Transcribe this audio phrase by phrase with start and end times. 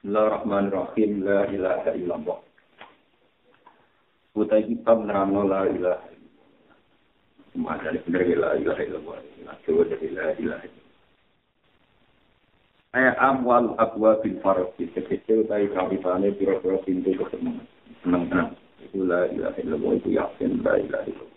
[0.00, 1.28] Bismillahirrahmanirrahim.
[1.28, 2.40] La ilaha illallah.
[4.32, 6.08] Utai kitab nerangno la ilaha.
[7.60, 9.16] Maka ini benar la ilaha illallah.
[9.44, 10.68] La ilaha.
[12.96, 13.76] Ayat amwal
[14.24, 14.88] bin farasi.
[14.96, 17.60] Sekecil utai biro-biro pintu ketemu.
[18.00, 18.56] Senang-senang.
[18.80, 19.92] Itu la ilaha illallah.
[20.00, 21.29] Itu yakin la ilaha illallah.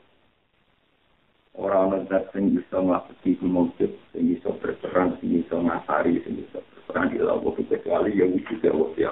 [1.54, 6.42] ora ana zat sing bisa ngapeti iku mungkin sing bisa berperan sing bisa ngasari sing
[6.42, 9.06] bisa berperan di lawa kecuali yang wujud dari wasi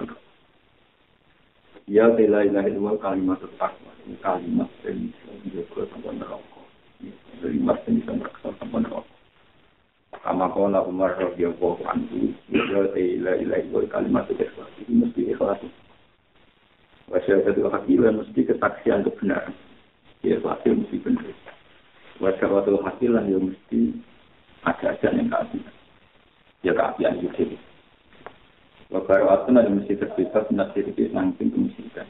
[1.85, 2.09] ya.
[2.09, 3.93] Bela ilah itu kalimat takwa,
[4.25, 6.61] kalimat sing bisa menjaga sampai neraka.
[7.45, 9.13] Kalimat sing bisa merasa sampai neraka.
[10.21, 11.93] Sama kau umar roh dia bawa
[12.49, 12.81] ya
[13.21, 15.61] la ilah itu kalimat takwa, ini mesti ikhlas.
[17.05, 19.53] Wasiat itu hakilah mesti kesaksian kebenaran.
[20.25, 21.50] Ya pasti mesti benar
[22.21, 23.97] Wajah waktu hasilan yang mesti
[24.61, 25.73] ada aja yang keabian.
[26.61, 27.57] Ya keabian itu.
[28.93, 32.05] Wabar waktu nanti mesti terbebas nasir di nangkin kemusikan.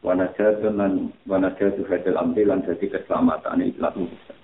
[0.00, 4.34] Wanajatu dan wanajatu hadal ambilan jadi keselamatan ikhlas bisa.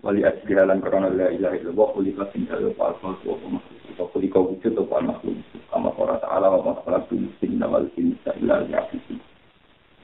[0.00, 3.98] Wali ajrihalan korona la ilaha illallah kulika tinggal wal fal wa makhluk.
[4.00, 5.42] Wa kulika wujud wa makhluk.
[5.68, 9.33] Kama qala ta'ala wa ma khalaqtu jinna wal insa illa liya'budun.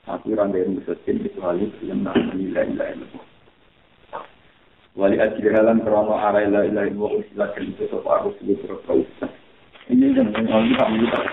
[0.09, 3.21] Aku yang musuhin itu hal itu yang namanya la ilaha.
[4.97, 9.07] Wali ajli halan krono arai la ilaha illallah usilah kelito sopa arus itu terus
[9.93, 11.25] Ini yang kami tak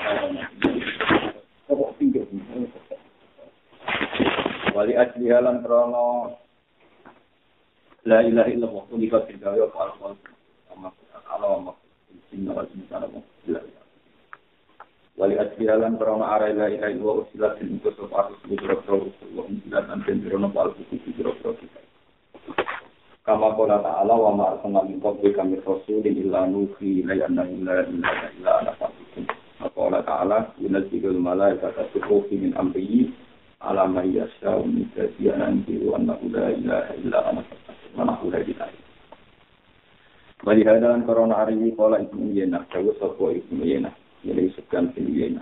[4.76, 6.38] Wali ajli halan krono
[8.04, 10.14] la ilaha illallah unika firdawa wa al-qal
[10.70, 10.92] sama
[11.32, 11.74] Allah wa
[12.36, 13.77] inna wa inna wa
[15.18, 20.18] wali asbihalan karena arah la ilaha illallah usilat dan itu sopatus bidro-bidro wa usilatan dan
[20.22, 21.82] birono pal buku bidro-bidro kita
[23.26, 28.14] kama kola ta'ala wa ma'arsalna min qabli kami rasulin illa nuhi la anna illa illa
[28.38, 29.26] illa ana fasikum
[29.58, 33.10] Qala ta'ala yunazzilul malaikata tuhufi min amrihi
[33.66, 38.40] ala ma yasha'u min ibadihi wa annahu la ilaha illa ana fasikum wa nahu la
[38.46, 38.86] ilaha
[40.46, 45.40] Wali hadalan korona hari ini kola ibnu Yenah, jauh sopo ibnu Yenah jadi sekian filiyena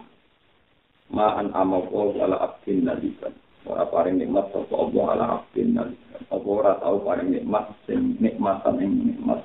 [1.10, 3.34] ma'an amawo ala abdin nalikan
[3.66, 8.78] ora paring nikmat sapa Allah ala abdin nalikan apa ora tau paring nikmat sing nikmatan
[8.78, 9.42] ing nikmat?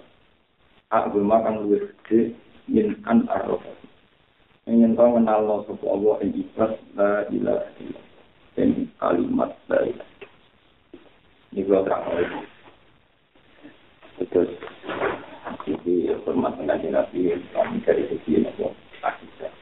[0.92, 2.36] Aku makan luwih gede
[2.68, 3.72] yen an arrofa
[4.68, 7.88] ingin kau kenal lo sapa Allah ing ikhlas la ilaha
[8.60, 10.14] dan kalimat la ilaha
[11.56, 12.04] ini gua terang
[14.20, 14.52] Betul.
[15.64, 18.68] Jadi hormat dengan Nabi kami dari segi Nabi
[19.00, 19.52] akidah.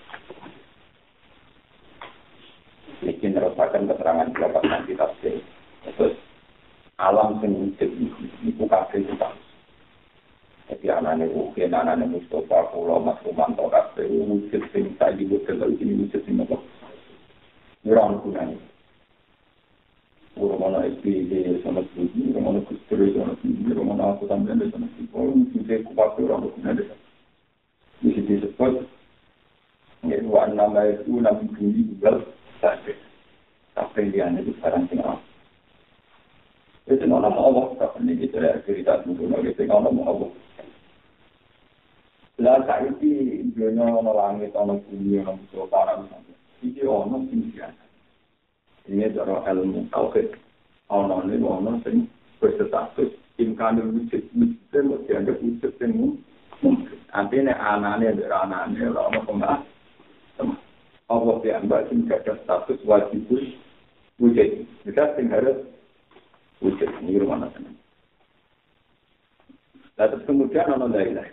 [2.99, 5.39] Ini merupakan keterangan berapa nanti tafsir.
[5.87, 6.19] Terus
[6.99, 7.73] alam sing
[8.43, 9.15] iku kabeh itu
[10.69, 16.05] Jadi anaknya Ugen, anaknya Mustafa, Pulau, Mas Rumanto, kabeh wujud sing tadi wujud lalu ini
[16.05, 16.61] wujud sing apa?
[17.87, 18.59] Nurang gunanya.
[20.39, 25.11] Romana SPG sama Budi, Romana Kustur sama Budi, Romana aku tambahan sama Budi.
[25.17, 26.85] Oh, wujudnya kuat orang gunanya.
[27.99, 28.98] Di situ disebut
[30.07, 32.23] Ya, wa nama itu nabi bumi juga
[32.63, 32.95] sakit.
[33.75, 35.19] Sampai dia itu sekarang tinggal.
[36.87, 40.31] Itu nama Allah, kapan ini kita lihat cerita dulu, kita nama Allah.
[42.39, 45.99] Lah saiki dunia ana langit ana bumi ana musuh para
[46.63, 47.85] iki ana sing biasa.
[48.87, 50.39] Ini cara ilmu tauhid.
[50.87, 52.07] Ana ne ana sing
[52.39, 53.11] berstatus
[53.43, 54.79] imkan wujud mesti
[55.11, 55.91] dianggap wujud sing
[56.63, 56.95] mungkin.
[57.11, 59.63] Artinya anaknya, anaknya, orang pembahas.
[61.09, 63.25] Allah diambil sing ada status wajib
[64.21, 64.49] wujud.
[64.85, 65.65] Kita sing harus
[66.61, 66.89] wujud.
[67.01, 67.73] Ini rumah sana.
[69.99, 71.27] Lalu kemudian ono dailah.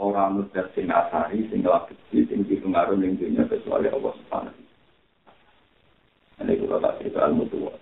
[0.00, 4.60] Orang muda sing asari, sing lagi, sing dipengaruh ning dunia kecuali Allah Subhanahu
[6.40, 7.74] Ini kalau tak cerita ilmu tua.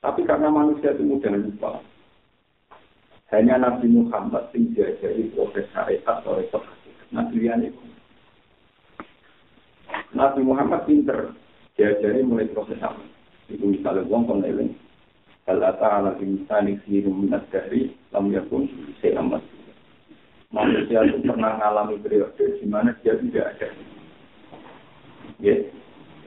[0.00, 1.84] Tapi karena manusia itu mudah lupa.
[3.28, 6.64] Hanya Nabi Muhammad sing diajari proses syariat resep.
[7.12, 7.91] Nabi itu
[10.12, 11.32] Nabi Muhammad pinter
[11.76, 13.00] diajari mulai proses apa.
[13.48, 14.76] Itu misalnya wong kon eling.
[15.48, 18.68] Hal ata ala insani sirum minat dari lam yakun
[19.00, 19.40] seamat.
[20.52, 23.68] Manusia itu pernah mengalami periode di mana dia tidak ada.
[25.40, 25.56] Ya,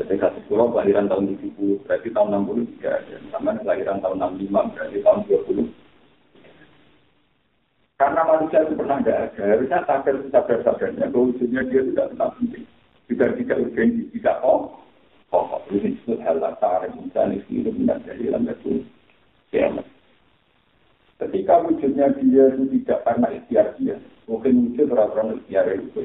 [0.01, 3.15] ketika sekolah kelahiran tahun 70, berarti tahun 60 tidak ada.
[3.29, 5.69] Sama kelahiran tahun 65, berarti tahun 20.
[7.95, 12.65] Karena manusia itu pernah tidak ada, harusnya sadar sadar sadarnya bahwa dia tidak tetap penting
[13.05, 14.81] juga tidak urgensi, tidak oh,
[15.29, 18.81] oh, ini disebut hal latar, misalnya itu benar dari dalam itu
[19.53, 19.85] kiamat.
[21.15, 23.95] Ketika wujudnya dia itu tidak karena ikhtiar dia,
[24.27, 26.03] mungkin wujud orang-orang ikhtiar itu.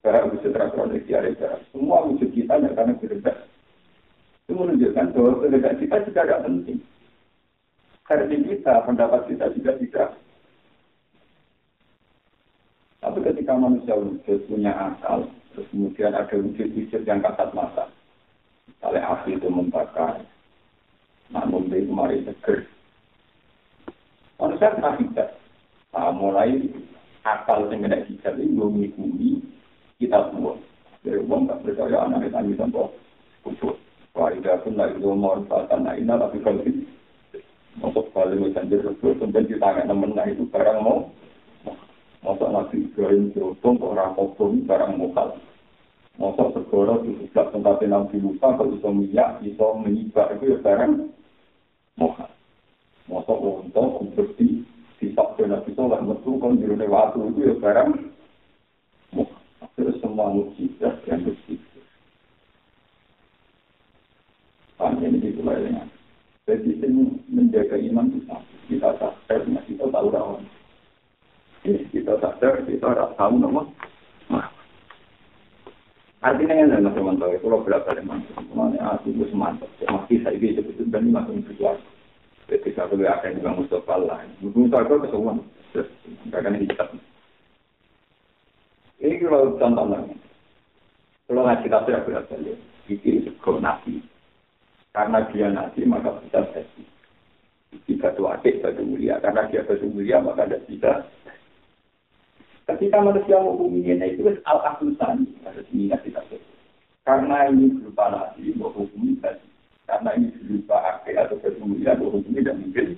[0.00, 1.62] Barang wujud rasional tiada barang.
[1.76, 3.36] Semua wujud kita hanya karena kehendak.
[4.48, 6.78] Itu menunjukkan bahwa kehendak kita juga tidak penting.
[8.08, 10.08] Karena kita, pendapat kita juga tidak.
[13.04, 15.28] Tapi ketika manusia wujud punya akal,
[15.60, 17.84] terus kemudian ada wujud-wujud yang kasat mata.
[18.64, 20.24] Misalnya api itu membakar,
[21.28, 22.64] namun dia kemarin seger.
[24.40, 25.36] Manusia pernah tidak.
[25.92, 26.64] Nah, mulai
[27.28, 29.44] akal yang kena hijab ini mengikuti
[30.00, 30.56] kita semua.
[31.04, 32.88] Dari uang tak percaya anak itu tanya sampai
[33.44, 33.76] kubur.
[34.16, 36.88] Waidah pun lagi umur fatan naina tapi kalau ini
[37.78, 41.08] masuk kali misalnya sebelum sampai di tangan temen nah itu barang mau
[42.26, 45.40] masuk nabi Ibrahim dihukum orang hukum barang mukal.
[46.20, 51.08] Masuk segera di sebelah tempat nabi Musa kalau bisa minyak bisa menyibar itu ya barang
[51.96, 52.28] mukal.
[53.08, 54.68] Masuk untuk seperti
[55.00, 57.90] di sabda nabi Soleh metu kan di waktu itu ya barang
[59.16, 59.40] mukal.
[59.80, 61.56] Terus semua mujizat yang bersih.
[64.76, 65.88] Paham ini dimulai dengan.
[66.44, 68.36] Jadi ini menjaga iman kita.
[68.68, 70.44] Kita sadar, kita tahu rawan.
[71.64, 73.64] Kita sadar, kita tahu nama.
[76.20, 79.72] Artinya yang lain teman tahu, kalau berapa kali mantap, semuanya aku itu semantap.
[79.88, 81.80] Masih saya bisa sebut dan ini masuk berjuang.
[82.44, 84.30] Jadi saya perlu akan juga Mustafa lain.
[84.44, 85.36] Mustafa itu kesemuan.
[85.72, 85.88] Terus,
[86.28, 86.88] akan hijab.
[89.00, 90.14] Ini kalau contoh lagi.
[91.24, 92.28] Kalau ngaji tafsir aku lihat,
[92.90, 94.04] ini sego nabi.
[94.92, 96.84] Karena dia nabi maka jadi.
[97.86, 100.92] Jika itu adik batu mulia, karena dia batu mulia maka tidak bisa.
[102.70, 106.22] Ketika manusia menghukuminya itu al akhusan harus diingat kita
[107.02, 109.42] Karena ini berupa nabi, menghukumi tadi.
[109.90, 112.94] Karena ini berupa adik atau mulia, menghukumi dan mungkin.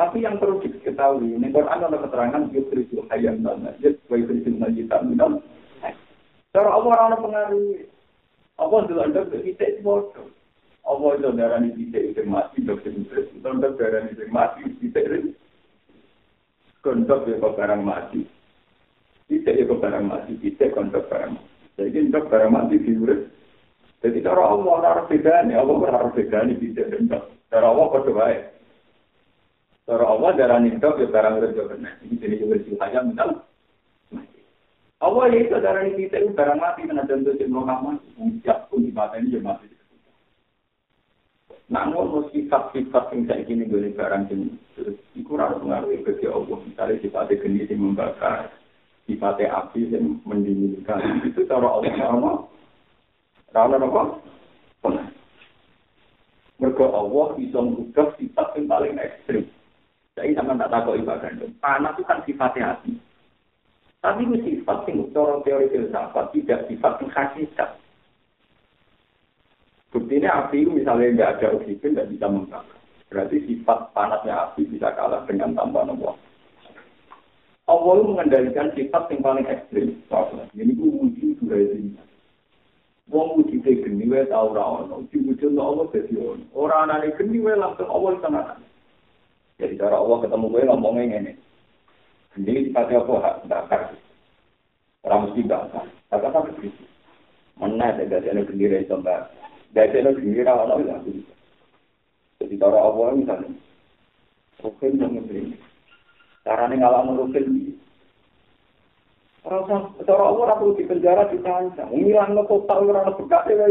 [0.00, 5.12] Tapi yang perlu diketahui, ini Quran ada keterangan yukrisul hayam dan najis, wa yukrisul najitan
[5.12, 5.44] minal.
[6.56, 7.68] Cara Allah orang pengaruh
[8.56, 10.32] apa dulu anda kita itu bodoh.
[10.88, 13.36] Apa itu darah ini kita itu mati dokter itu.
[13.44, 14.16] Untuk darah ini
[14.80, 15.36] kita itu.
[16.80, 18.24] Kontak ya barang mati.
[19.28, 20.32] Kita ya barang mati.
[20.40, 21.50] Kita kontak barang mati.
[21.76, 23.22] Jadi untuk barang mati virus.
[24.00, 25.56] Jadi cara Allah harus beda nih.
[25.60, 27.22] Allah harus beda nih kita dendam.
[27.52, 28.40] Cara Allah kode baik.
[29.84, 31.94] Cara Allah darah ini dok ya barang kerja benar.
[32.06, 33.30] Ini jadi juga silahnya mental.
[35.00, 37.96] Allah ya itu darah itu barang mati karena contoh si Muhammad
[38.44, 39.79] siap pun di mata ini ya mati.
[41.70, 46.58] Namun sifat-sifat yang saya ingin gue barang ini terus kurang pengaruh bagi Allah.
[46.66, 48.50] Misalnya sifatnya geni yang membakar,
[49.06, 51.22] sifatnya api yang mendinginkan.
[51.30, 52.32] Itu cara Allah sama.
[53.54, 54.02] Karena apa?
[56.60, 59.46] Mereka Allah bisa mengubah sifat yang paling ekstrim.
[60.18, 61.32] Jadi sama tak tahu ibadah.
[61.62, 62.92] Panas itu kan sifatnya api.
[64.02, 67.70] Tapi itu sifat yang cara teori filsafat tidak sifat yang hakikat.
[69.90, 72.78] Buktinya api itu misalnya nggak ada oksigen nggak bisa membakar.
[73.10, 76.14] Berarti sifat panasnya api bisa kalah dengan tambahan Allah.
[77.66, 79.98] Allah mengendalikan sifat yang paling ekstrim.
[80.54, 81.90] Ini itu wujud durasi.
[83.10, 85.02] Wong wujud geni wae ta ora ono.
[85.10, 86.46] Wujud Allah dadi ono.
[86.54, 88.62] Ora anane geni wae langsung Allah tenan.
[89.58, 91.32] Jadi cara Allah ketemu wae ngomongnya ngene.
[92.38, 93.82] Jadi dipakai apa hak bakar.
[95.02, 95.86] Orang mesti bakar.
[96.14, 96.86] Bakar apa begitu.
[97.58, 99.39] Mana ada yang berdiri itu mbak.
[99.70, 100.98] Gajah yang berdiri awal awal ya.
[102.42, 103.50] Jadi cara apa misalnya.
[104.58, 105.54] Rukun yang berdiri.
[106.42, 107.78] Caranya ngalah merukun.
[109.40, 111.88] Orang cara Allah aku di penjara di kancah.
[111.88, 113.68] Ngilang total orang berkat ya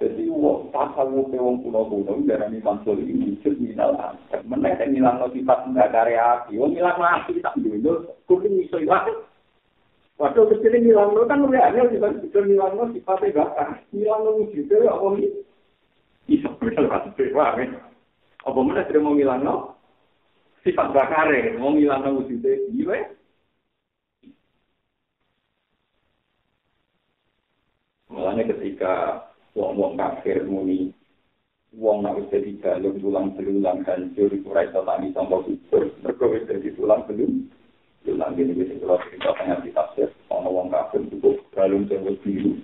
[0.00, 3.92] Jadi wong tasawuf wong kuno-kuno darani mansul ini wujud minal.
[4.48, 6.56] Meneh sing ngilang sifat enggak karya api.
[6.56, 9.28] Wong ngilang api tak dulu kuwi iso ilang.
[10.20, 14.20] Waduh, terus ini hilang lo kan udah aneh, jangan bisa hilang lo sifatnya bahkan hilang
[14.20, 15.32] lo wujudnya ya om ini.
[16.28, 17.64] Iya, gue udah lewat.
[18.44, 19.80] Apa mana sudah mau hilang lo?
[20.60, 23.08] Sifat bakar ya, mau hilang lo wujudnya, gila ya.
[28.40, 29.24] Ketika
[29.56, 30.92] wong-wong kafir muni,
[31.76, 37.48] wong nak bisa dijalur tulang-tulang hancur, kurai tetangi tombol hidup, mereka bisa ditulang-tulang.
[38.08, 42.56] Yulang gini gini kalau kita tanya di tafsir, ono wong kafir itu galung terus biru,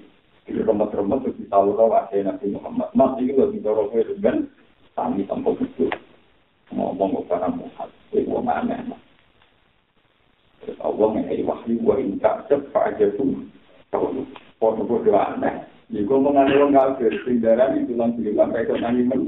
[0.49, 2.88] itu remet-remet terus tahu tau aja nanti Muhammad.
[2.97, 4.49] Mas itu gak bisa rokok itu kan,
[4.97, 5.93] kami tanpa itu
[6.73, 9.02] ngomong ke orang Muhammad, itu gue mana mas.
[10.64, 13.45] Terus Allah ngehei wahyu gue inca cepat aja tuh,
[13.93, 14.25] kalau
[14.57, 15.69] pon gue gue aneh.
[15.93, 19.21] Jadi gue mengandung wong kafir, sindaran itu langsung bilang kayak tentang iman.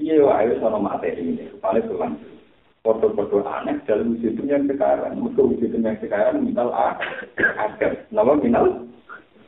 [0.00, 2.39] Iya, ayo sama materi ini, paling berlanjut.
[2.80, 5.20] Foto-foto aneh dalam wujud yang sekarang.
[5.20, 7.92] Mereka wujud yang sekarang minal agar.
[8.08, 8.66] Nama minal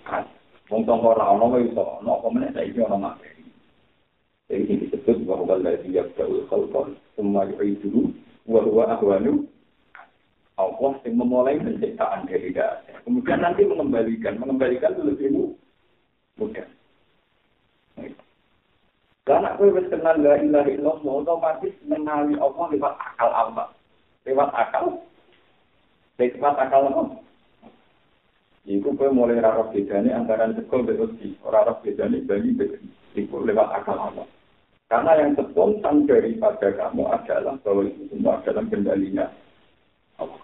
[0.09, 0.29] agar.
[0.73, 3.45] Wong tongko ora ono wae iso ono apa meneh saiki ono materi.
[4.49, 8.09] Jadi disebut bahwa lagi jauh kalau semua itu
[8.49, 9.45] wa huwa ahwanu
[10.57, 13.01] Allah yang memulai penciptaan dari dasar.
[13.05, 15.29] Kemudian nanti mengembalikan, mengembalikan itu lebih
[16.37, 16.69] mudah.
[19.23, 23.67] Karena aku wis kenal la ilaha illallah otomatis mengenali Allah lewat akal Allah.
[24.27, 24.99] Lewat akal.
[26.19, 27.07] Lewat akal Allah.
[28.67, 31.39] Iku kowe mulai ora bedane antara sekol dan uji.
[31.47, 32.83] Ora ora bedane bagi bagi.
[33.15, 34.27] Iku lewat akal Allah.
[34.91, 39.31] Karena yang spontan daripada kamu adalah bahwa itu semua dalam kendalinya
[40.19, 40.43] Allah.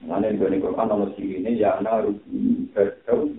[0.00, 3.30] Yang dari Quran nomor ini ya naruhi bertau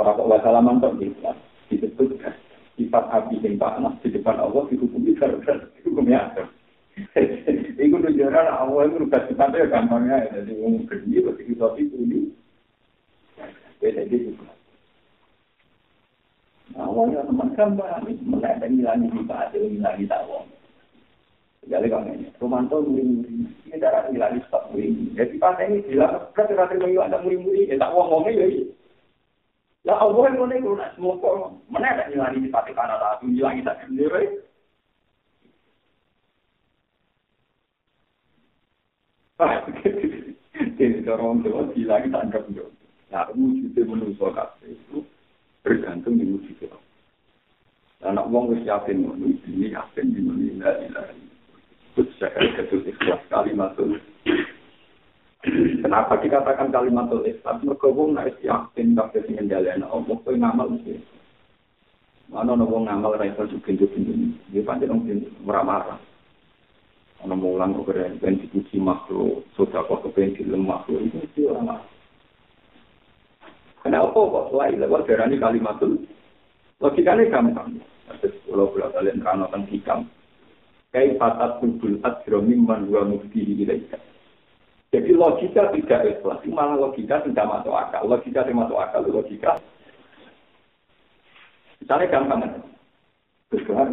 [0.00, 1.12] Orang kok wasalah mantap di
[1.70, 2.18] disebut
[2.74, 6.44] sifat api yang panas di depan Allah dihukumi gara-gara hukumnya ada.
[7.84, 10.26] Iku nunjukkan Allah itu rubah sifatnya gampangnya.
[10.34, 12.20] Jadi orang gede, berarti kita itu ini.
[13.80, 14.36] Beda gitu.
[16.70, 20.46] Nah, awalnya teman gambar, menaik dan ngilangi sifat, ngilangi tawon.
[21.66, 25.16] Jadi kalau ini, Romanto muri-muri, ini cara ngilangi sifat muri-muri.
[25.16, 28.64] Jadi pas ini bilang, kata-kata yang ada muri-muri, ya tak ngomongnya ya.
[29.88, 30.92] lah Allah yang mana itu nak?
[30.92, 33.72] Semua kok mana ada nilai ini tapi karena tak pun jilang kita
[41.16, 42.66] orang tua jilang kita anggap dia
[43.10, 45.02] nah wujud itu manusia kabeh itu
[45.64, 46.68] bergantung di wujud
[48.00, 50.60] dan nak wong wis yakin mana ini yakin di mana ini
[50.92, 51.28] lah ini
[52.20, 53.72] saya kata ikhlas kalimat
[55.40, 57.64] Kenapa dikatakan kalimatul ikhlas?
[57.64, 61.00] Mergo wong nek yakin kabeh sing ngendhaleni Allah kowe ngamal mesti.
[62.28, 64.36] Mana wong ngamal ra iso sugih-sugih.
[64.52, 65.08] Dia pancen wong
[65.48, 66.00] ora marah.
[67.24, 71.60] Ana mulang kok keren ben dipuji makhluk, sudah kok kepen film makhluk itu mesti ora
[71.64, 71.88] marah.
[73.80, 76.04] Kenapa kok lain lewat darani kalimatul?
[76.84, 77.80] Logikanya gampang.
[78.20, 80.00] Terus kalau boleh kalian terang tentang hikam.
[80.92, 83.96] Kayak fatat kubul adromi man wa mufti ilaika.
[84.90, 88.02] Jadi logika tidak ikhlas, malah logika tidak masuk akal.
[88.10, 89.52] Logika tidak masuk akal, logika.
[91.78, 92.40] Misalnya gampang.
[93.50, 93.90] Terus kelar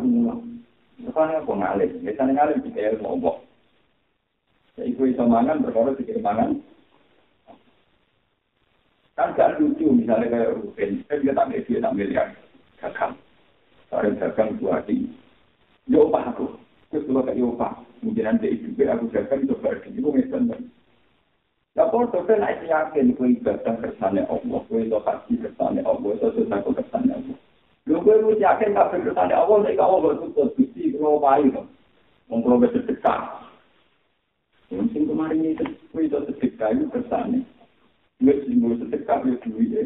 [0.97, 3.37] Misalnya aku ngalim, misalnya ngalim kita ya ngomong.
[4.77, 6.57] Ya ibu bisa mangan, berkorban pikir mangan.
[9.13, 12.27] Kan gak lucu, misalnya kayak Ruben, saya juga tak dia tak miliar.
[12.81, 13.13] Gagang.
[13.89, 15.09] Saya gagang dua hati.
[15.89, 16.53] Ya opah aku.
[16.89, 17.73] Terus kalau kayak opah,
[18.05, 20.57] mungkin nanti juga aku itu berarti itu misalnya.
[21.77, 26.27] Ya kalau saya naik yakin, kue ibadah kersane Allah, kue itu haji kersane Allah, itu
[26.33, 27.37] susah kersane Allah.
[27.85, 31.69] Lu gue mesti yakin gak berkersane Allah, nek Allah bertutup bisi kalau payu dong.
[32.33, 33.45] Wong kalau bersedekah.
[34.73, 37.45] Mungkin kemarin itu gue itu sedekah itu kersane.
[38.25, 39.85] Gue simbol sedekah itu duit ya.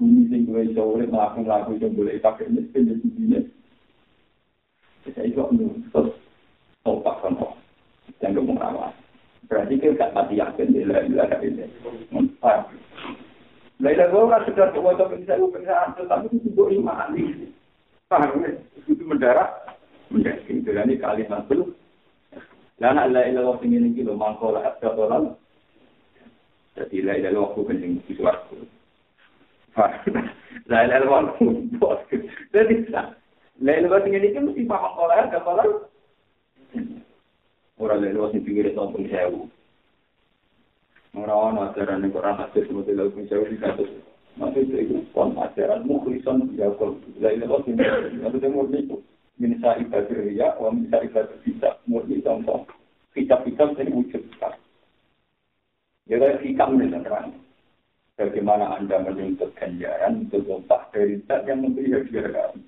[0.00, 3.44] Bumi sing gue iso urip mlaku-mlaku iso boleh pakai miskin ya sini.
[5.04, 5.52] Bisa iso
[5.92, 6.16] terus
[6.80, 7.52] topak kan kok.
[8.24, 9.07] Jangan ngomong apa.
[9.48, 12.68] Berarti kita gak pati yakin di ilaha illallah.
[14.44, 17.16] Sudah tua tapi bisa bisa tapi itu gue iman
[18.08, 18.56] Paham ya?
[18.88, 19.76] Itu mendarat,
[20.08, 20.48] mendarat.
[20.48, 21.76] Itu ini kalimat itu.
[22.80, 25.36] Lana la ilah waktu ini kilo mangkola asal tolal.
[26.72, 28.64] Jadi la ilah waktu kencing di suaraku.
[30.72, 32.00] La ilah waktu bos.
[32.48, 32.88] Jadi
[33.60, 35.28] la ilah waktu ini kan mesti paham kola
[37.78, 39.46] Orang la ilah waktu pinggir sombong sewu.
[41.14, 43.90] Orang orang ajaran yang Quran hadis seperti lagu jauh di kasus.
[44.34, 46.98] Maksud itu kon ajaran mukhlisan ya kol.
[47.22, 48.34] La ilaha illallah.
[48.34, 48.98] Itu murni itu.
[49.38, 52.66] Minsa ibadah ya, wa minsa ibadah bisa murni contoh.
[53.14, 54.22] Kitab-kitab yang wujud.
[56.10, 57.30] Ya kayak hikam nih terang.
[58.18, 62.66] Bagaimana Anda menuntut ganjaran untuk lompat dari zat yang memberi hadiah kami.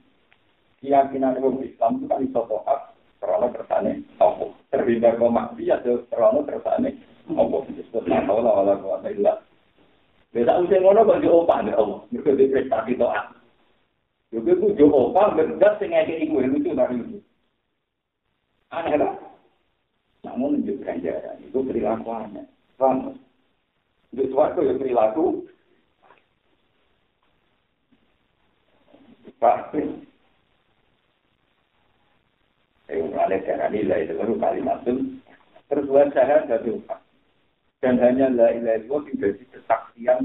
[0.79, 2.81] Keyakinan Islam itu kan iso tohak,
[3.19, 4.60] terlalu tersane, Allah.
[4.71, 6.91] terhindar kau maksiat terus terlalu terusane
[7.27, 9.43] mau bisnis terus tahu wala kalau kau tidak
[10.31, 13.35] beda usia ngono bagi opa nih om itu diperiksa di doa
[14.31, 17.19] juga itu jauh opa berdas tengah ke iku itu tuh dari itu
[18.71, 19.15] aneh lah
[20.23, 22.43] namun menunjukkan jalan itu perilaku perilakuannya
[22.79, 23.19] kamu
[24.11, 25.47] itu suatu yang perilaku.
[29.39, 29.81] Pasti
[32.90, 34.82] Eh, ada cara nilai itu baru kalimat.
[35.70, 36.99] Terus saya ada lupa
[37.80, 40.18] dan hanya la ilaha illallah yang jadi kesaksian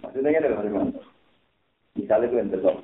[0.00, 1.00] Maksudnya ada bagaimana?
[1.96, 2.82] Misalnya itu yang terlalu.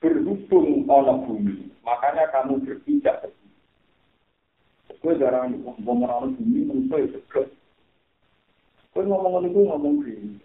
[0.00, 3.52] berhubung ono bumi, makanya kamu berpijak ke bumi.
[5.04, 7.46] Gue jarang ngomong orang bumi, menurut saya seger.
[8.96, 10.40] Gue ngomong itu ngomong gini.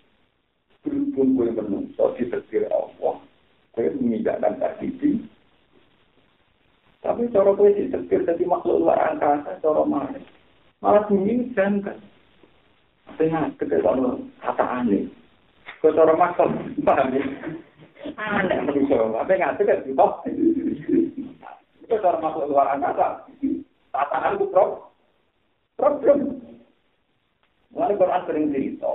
[0.84, 3.16] Berhubung gue menungso di setir Allah,
[3.80, 4.92] gue menginjakkan kaki
[7.06, 10.18] Tapi cara kowe ditekir dadi makhluk luar angkasa cara mana?
[10.82, 12.02] Malah bumi dan kan.
[13.06, 13.78] Artinya kita
[14.42, 15.06] kata aneh.
[15.86, 16.50] Kau cara maksud
[16.82, 17.22] paham ya?
[18.18, 19.06] Ah, aneh menurut saya.
[19.22, 20.12] Tapi nggak tahu kan sih kok.
[21.86, 23.30] Kau cara makhluk luar angkasa.
[23.94, 24.90] Kata aneh itu prok.
[25.78, 26.18] Prok prok.
[27.70, 28.94] Mengenai Quran sering cerita.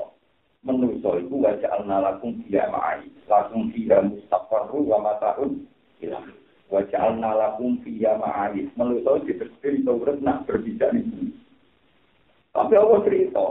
[0.66, 3.06] Menurut itu wajah al-nalakum tidak ma'ai.
[3.30, 5.62] Lakum tidak mustafarru wa mata'un
[6.02, 6.39] Hilang.
[6.70, 11.34] Wajah al-nalakum dia ma'ai manusia itu cerita urut nak berbicara ini
[12.50, 13.46] tapi Allah cerita?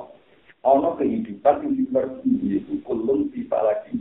[0.67, 3.95] Ono kehidupan yang diperlukan itu kulun tiba lagi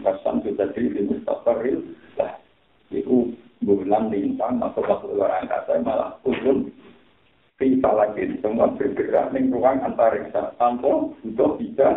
[0.00, 1.84] Kasan sudah jadi mustafaril
[2.16, 2.40] lah.
[2.88, 6.72] Itu bulan lintang atau waktu luar angkasa malah turun
[7.60, 10.56] Bisa lagi semua bergerak di ruang antariksa.
[10.56, 11.88] Tanpa sudah bisa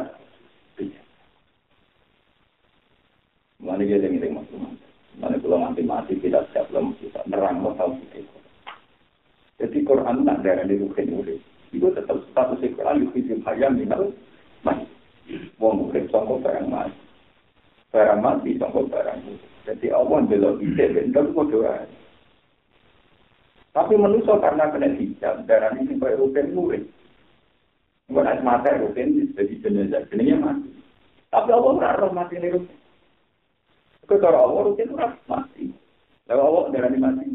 [3.57, 4.86] Mana dia yang ini maksudnya?
[5.17, 7.73] Mana kalau nanti mati tidak siap belum bisa nerang mau
[9.57, 11.41] Jadi Quran nak darah di rukin urip.
[11.73, 14.13] Itu tetap status Quran yufidim hayam minal
[14.61, 14.85] mati.
[15.57, 17.07] Wong urip sangka barang mati
[17.91, 19.19] barang mati sama barang
[19.67, 21.75] Jadi Allah belok ide kok doa.
[23.75, 26.83] Tapi manusia karena kena hijab, darah ini sampai rutin murid.
[28.09, 30.71] Bukan mata rutin jadi jenazah, jenazah mati.
[31.29, 32.63] Tapi Allah roh mati ini.
[34.07, 34.95] Kalau Allah rutin itu
[35.27, 35.63] mati.
[36.31, 37.25] Lalu Allah darah ini mati.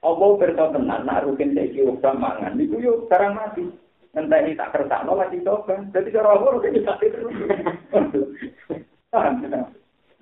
[0.00, 3.68] Allah berkata tenang, nak rutin saya kira mangan, itu yuk sekarang mati.
[4.16, 5.76] Nanti tak kerja, lagi coba.
[5.92, 7.34] Jadi cara Allah rutin bisa terus.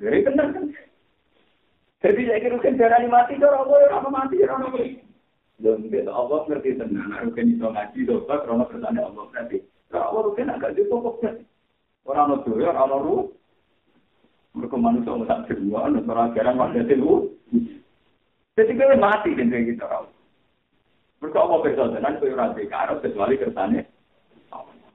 [0.03, 0.65] Jadi benar kan?
[2.03, 4.57] Jadi saya kira kan darah mati, cara ya apa mati, cara
[5.59, 9.59] Belum gitu, Allah ngerti tenang, aku kan itu ngaji, dosa, karena bertanya Allah berarti.
[9.91, 11.35] Kalau Allah rutin agak ditokok kan.
[12.07, 13.38] Orang itu ya, orang itu.
[14.59, 17.31] mereka manusia orang tak terima, orang jarang masih terlalu.
[18.59, 20.11] Jadi kita mati dengan kita orang.
[21.23, 23.83] Mereka apa besar dengan orang dekat, kecuali kertasnya.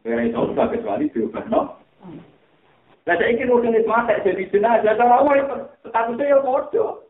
[0.04, 1.80] Kira itu sudah kecuali diubah, no?
[3.08, 5.48] Nah, saya ingin mungkin itu masak jadi jenazah, jadi orang yang
[5.80, 7.08] tetap saya bodoh.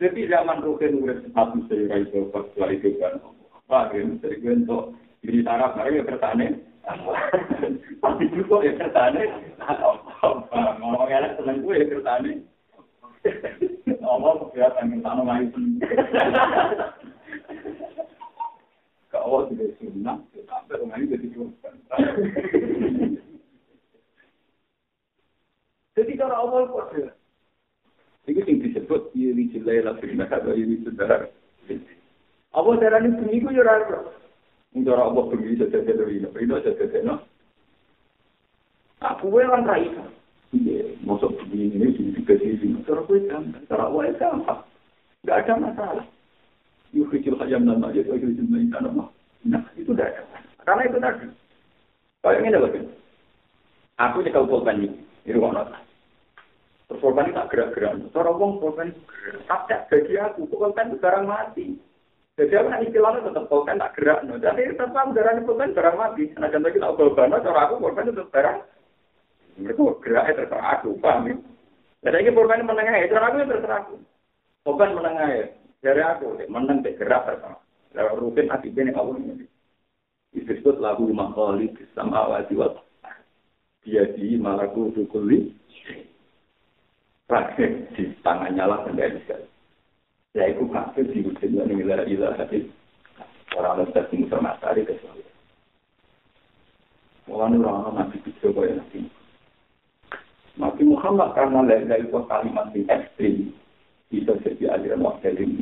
[0.00, 3.36] Jadi zaman mungkin mungkin tetap saya kecuali diubah, no?
[3.68, 6.46] Bagaimana sering bentuk Jadi tanah bareng ya kertane.
[8.04, 9.24] Tapi itu kok ya kertane.
[10.84, 12.32] Ngomong ya seneng gue ya kertane.
[14.04, 15.80] Ngomong ya pengen tanah main seneng.
[19.08, 20.20] Kau awas juga sunnah.
[20.44, 21.56] Sampai rumah ini jadi cuma.
[25.96, 27.08] Jadi cara awal kok ya.
[28.28, 31.32] Iku sing disebut iki iki lha la fina ta iki sedara.
[32.52, 33.64] Apa darani seniku yo
[34.82, 37.16] cara Allah bunyi saja saja ini, ini saja saja no.
[38.98, 39.86] Aku kan rai.
[40.50, 42.74] Iya, masuk bunyi ini di tiga sisi.
[42.82, 44.66] Cara gue kan, cara Allah apa?
[45.22, 46.06] Gak ada masalah.
[46.90, 49.06] Yuk kecil hayam nama aja, yuk kecil nama.
[49.46, 50.22] Nah, itu dah ada.
[50.66, 51.26] Karena itu tadi.
[52.24, 52.80] Kayak ini lagi.
[54.00, 54.88] Aku di kabupaten ini,
[55.22, 55.54] di ruang
[56.88, 58.10] Terus korban tak gerak-gerak.
[58.12, 58.92] Cara wong korban
[59.48, 61.66] tak bagi aku, korban itu barang mati.
[62.34, 64.18] Jadi aku nanti istilahnya tetap korban tak gerak.
[64.26, 64.34] No.
[64.42, 66.24] Jadi tetap darahnya korban barang mati.
[66.34, 68.58] Nah contoh kita korban, cara aku korban itu barang.
[69.54, 71.34] Mereka gerak itu terserah aku, paham ya?
[72.02, 73.94] Jadi ini korban menengah ya, cara aku itu terserah aku.
[74.66, 75.44] Korban menengah ya,
[75.78, 77.60] dari aku, meneng gerak terserah.
[77.94, 79.46] Lalu rutin akibatnya Allah ini.
[80.34, 82.58] Disebut lagu makhluk sama wajib
[83.84, 85.52] dia di malaku dukuli
[87.24, 89.40] Rakyat di tangannya lah kendalikan.
[90.34, 92.66] Ya itu kafir di wujud yang ilah ilah hati.
[93.54, 95.22] Orang lepas di musuh matahari kecuali.
[97.30, 99.06] Orang orang nabi bisa kaya nabi.
[100.58, 103.54] Nabi Muhammad karena dari kalimat yang ekstrim
[104.10, 105.54] bisa jadi aliran wakil yang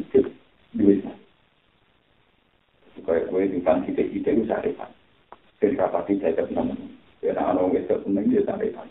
[0.72, 1.14] duitnya.
[2.96, 4.88] Di kan kita kita itu saripan.
[5.60, 6.76] Jadi rapati saya ketemu.
[7.20, 8.88] Karena orang itu seneng dia saripan.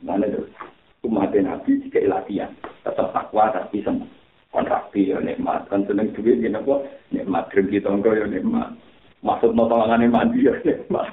[0.00, 0.48] Mana terus?
[1.06, 2.50] umat Nabi jika latihan
[2.82, 4.10] tetap takwa tapi senang
[4.56, 6.80] kon rapi yo nikmat kon seneng duit yen napa
[7.12, 8.72] nikmat kring kita engko nikmat
[9.20, 11.12] maksud no tangane mandi yo nikmat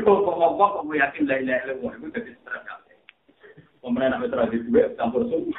[0.00, 0.24] Kau
[0.56, 2.94] kamu yakin lain lain lu mau ikut jadi serang kafe.
[3.84, 5.54] Pemain nama terakhir juga campur semua.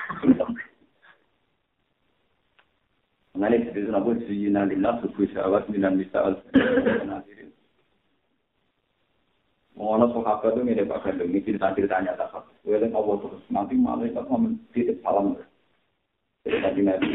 [3.32, 6.36] Mengenai jadi senapu sih nanti nafsu kuisa awas minan bisa al.
[7.08, 7.24] Nah,
[9.82, 15.02] Mengono sahabat itu ini Pak Gandeng, ini cerita-ceritanya tak Weling Allah terus, nanti ngomong titip
[15.02, 15.34] salam.
[16.46, 17.10] Jadi tadi nanti,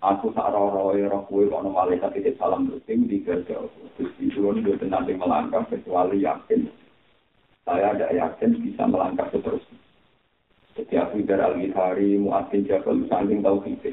[0.00, 3.68] aku tak roh-roh ya roh kue, kalau malaikat titip salam terus, ini digagal.
[4.00, 6.72] Terus di turun, dia nanti melangkah, kecuali yakin.
[7.68, 9.76] Saya ada yakin bisa melangkah seterusnya.
[10.80, 13.92] Jadi aku dari Al-Ghifari, Mu'adzin Jabal, saling tahu kita.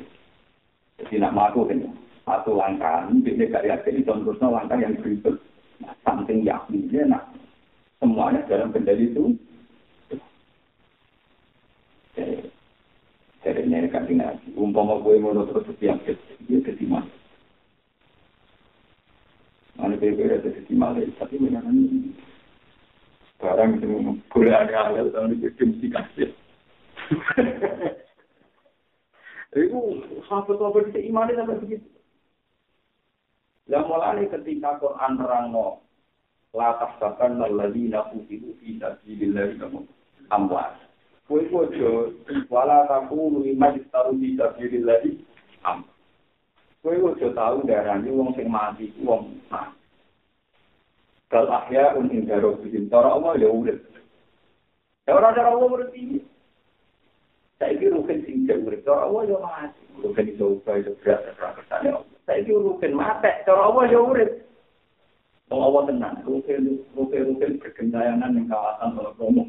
[1.03, 1.83] Jadi nak maku kan,
[2.23, 5.35] satu langkah, ini gak yakin, itu terusnya langkah yang berikut.
[5.83, 7.23] Nah, samping yakinnya, nah,
[8.01, 9.37] semuanya dalam kendali itu.
[13.45, 14.47] Jadi ini kan nabi.
[14.57, 17.07] Umpama gue mau terus setiap dia jadi mas.
[19.77, 21.69] Mana berbeda jadi malah, tapi memang
[23.37, 26.29] barang itu boleh ada hal tahun itu mesti kasih.
[29.57, 29.79] Itu
[30.27, 31.87] sahabat-sahabat kita imani sampai begitu.
[33.65, 35.55] Yang mulai ketika Quran terang
[36.53, 39.59] la tahsaban alladziina qutilu fi sabilillahi
[40.29, 40.75] amwat.
[41.27, 42.13] Kowe ojo
[42.49, 45.11] wala takunu liman istaru fi sabilillahi
[45.67, 45.83] am.
[46.83, 49.75] Kowe ojo tau darani wong sing mati wong mati.
[51.27, 53.83] Kal ahya un inda rabbihim tara Allah ya urip.
[55.03, 56.23] Ya ora cara Allah berarti.
[57.59, 59.83] Saiki rukin sing urip tara Allah ya mati.
[59.99, 61.19] Rukin iso iso ora
[61.59, 61.91] kersane.
[62.23, 64.46] Saiki rukin mati tara Allah ya urip.
[65.47, 69.43] Allah tenang, rukin-rukin bergentayangan yang kawasan kalau promo.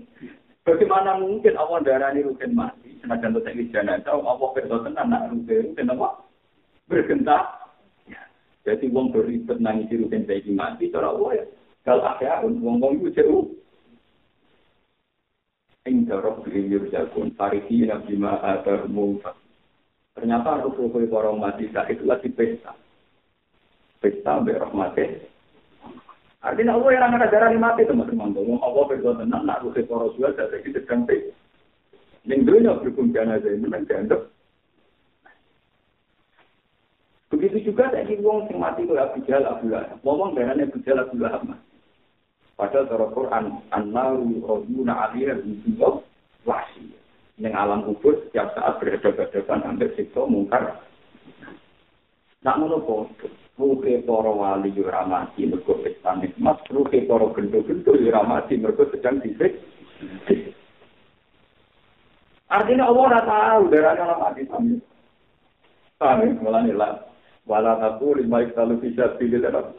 [0.63, 5.91] Bagaimana mungkin Allah darani rukin mati, senajan untuk saya jenazah, Allah kerja tenang, nak rukin-rukin
[5.91, 6.09] apa?
[6.87, 7.39] Bergenta.
[8.63, 11.45] Jadi wong beribet nangis rukin saya mati, cara Allah ya.
[11.83, 13.49] Kalau akhirun, wong-wong itu jauh.
[15.89, 19.35] Indah roh beliau jagun, tarihi nabi ma'adar mu'fad.
[20.15, 22.77] Ternyata rukin para mati itu lagi pesta.
[23.99, 25.38] Pesta berahmatnya.
[26.39, 28.31] Artinya Allah yang ada darah mati teman-teman.
[28.63, 30.95] Allah berdoa tenang, nak ruhe para suara dari kita.
[32.29, 34.29] Yang dunia berhukum jana saya memang dianggap.
[37.29, 40.01] Begitu juga tadi wong sing mati itu Abu Jahal Abu Lahab.
[40.01, 41.43] Ngomong darahnya Abu Jahal Abu Lahab.
[42.59, 46.03] Padahal cara Quran, An-Naru Roduna Aliyah Bidullah
[46.43, 46.91] Wasi.
[47.39, 50.83] Yang alam kubur setiap saat berhadapan-hadapan hampir siksa mungkar.
[52.47, 52.79] Nak ngono
[53.59, 58.55] ruhe para wali yo ora mati mergo pesta nikmat, ruhe para gendho-gendho yo ora mati
[58.55, 59.59] mergo sedang disik.
[62.47, 64.79] Artinya Allah ora tahu darahnya ora mati sami.
[65.99, 67.03] Sami mulane lah.
[67.51, 69.75] Wala aku lima kalau bisa pilih dalam.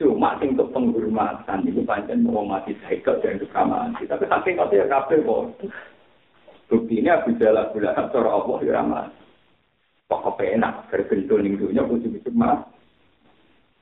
[0.00, 4.00] Cuma untuk penghormatan itu pancen mau mati sekel dan kekamatan.
[4.08, 5.68] Tapi saking ya kabeh kok.
[6.72, 9.21] Buktinya Abu Jalal Abdullah cara Allah ya mati.
[10.12, 12.68] pokok penak berbentuk ning dunya kudu cukup mah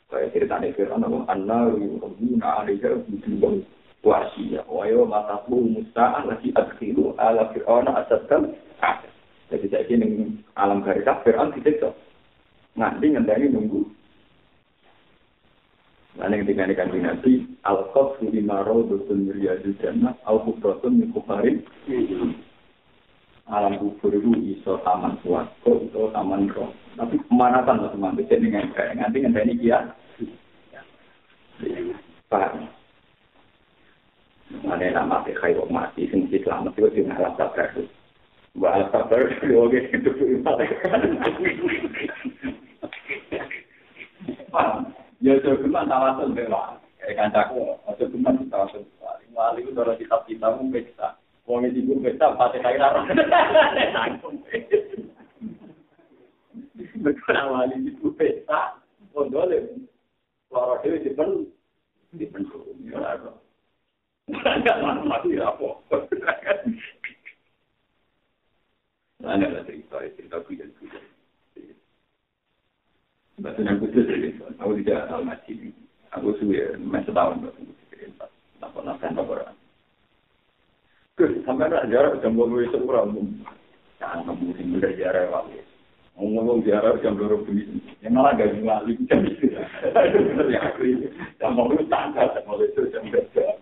[0.07, 3.66] kaya ceritane Firaun apa anna yuruna alaiha bidun
[4.07, 4.62] wasiya.
[4.66, 8.55] Wa ya mata bu musta'an lati adkhilu ala fir'aun asadkan.
[9.51, 11.95] Jadi saya ning alam garis Fir'aun tidak tuh
[12.79, 13.83] nanti ngendani nunggu.
[16.14, 22.35] Nanti ketika ini kanji nanti, Al-Qaf suri maro dosun miriyadu jannah, Al-Qubratun mikuparin, hmm.
[23.51, 26.71] Alam kubur itu iso taman suwargo, iso taman roh.
[26.95, 29.79] Tapi ke mana kan teman bisa dengan kayak nanti nggak ini dia.
[32.31, 32.71] Paham?
[34.63, 37.75] Mana nama mati kayak mati sing selamat itu di alam sabar.
[38.59, 40.11] Wah sabar oke itu
[45.21, 46.81] Ya cuma tawasul bela.
[46.97, 47.77] Kayak kancaku,
[48.09, 48.83] cuma tawasul.
[49.31, 51.20] Wali itu kalau kitab kita mungkin bisa.
[51.51, 53.03] Wong iki kuwi pesta pati kaya ra.
[56.95, 58.79] Nek ora wali iki kuwi pesta,
[59.19, 59.59] ondo le.
[60.55, 61.51] Lara dhewe di pen
[62.15, 62.47] di pen
[74.61, 75.73] Aku tidak tahu masih ini.
[76.15, 78.07] Aku sudah masih tahu untuk mengikuti.
[78.07, 79.60] Tidak pernah saya berbicara.
[81.45, 83.17] Sampai nak jarak jam dua itu kurang
[84.01, 85.61] jangan kamu sih udah jarak lagi
[86.17, 89.49] ngomong jarak jam dua ribu ini yang malah gak ngali jam itu.
[90.81, 91.09] Ini
[91.41, 93.53] jam mau lu tanggal jam mau itu jam berapa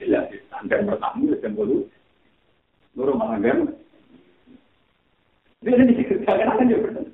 [0.00, 1.86] ya tanggal pertama jam dulu
[2.94, 3.56] lu malah gak
[5.60, 7.06] dia ini dikerjakan aja benar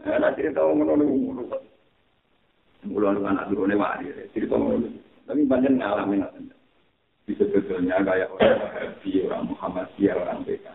[0.00, 0.64] Nah, cerita
[3.76, 4.88] wali, cerita ngono.
[5.28, 6.24] Tapi banyak ngalamin
[7.34, 7.38] ngono.
[7.38, 10.66] sebetulnya kayak orang Wahabi, orang Muhammadiyah, orang BK.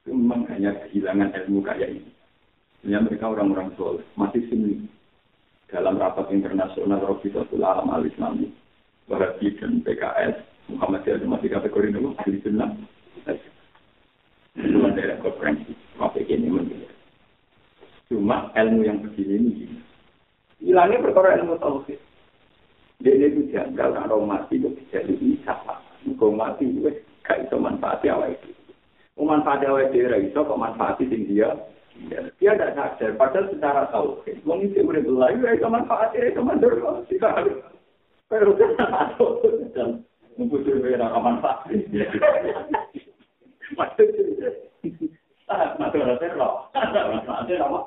[0.00, 2.10] Itu memang hanya kehilangan ilmu kayak ini.
[2.80, 4.88] Sebenarnya mereka orang-orang soleh, masih sini.
[5.70, 8.50] dalam rapat internasional Robisatul Alam Al-Islami,
[9.06, 12.70] Wahabi dan PKS, Muhammadiyah cuma di kategori itu, ahli sunnah.
[14.58, 16.90] Itu daerah konferensi, apa ini menurut
[18.10, 19.78] Cuma ilmu yang begini ini,
[20.58, 22.09] hilangnya perkara ilmu tauhid.
[23.00, 25.54] Dia itu janggal, kalau mati itu bisa bisa.
[26.20, 26.84] Kalau mati itu
[27.24, 28.48] gak bisa manfaatnya awal itu.
[29.20, 31.50] Manfaatnya awal itu, iso kok manfaatnya tinggi dia
[32.40, 36.72] dia tidak sadar, padahal secara tahu, wong itu udah belayu, ya itu manfaatnya, itu mandor,
[37.12, 37.60] tidak harus.
[38.30, 39.26] Pero tahu,
[39.76, 40.00] dan
[40.40, 41.68] membutuhkan mereka manfaat.
[43.76, 44.48] Maksudnya,
[45.50, 45.76] ah,
[47.68, 47.80] apa?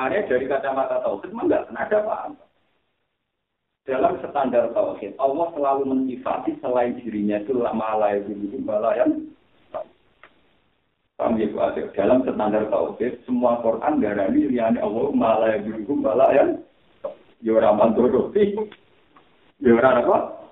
[0.00, 2.44] Aneh dari kacamata tauhid memang nggak pernah ada apa-apa.
[3.84, 9.28] Dalam standar tauhid, Allah selalu mensifati selain dirinya itu lama lain itu balayan
[11.20, 11.52] Paham ya,
[11.92, 16.44] dalam standar tauhid, semua Quran darani liyane Allah malah yurukum malah ya.
[17.44, 18.56] Ya ora mandoroti.
[19.60, 20.48] Ya ora apa?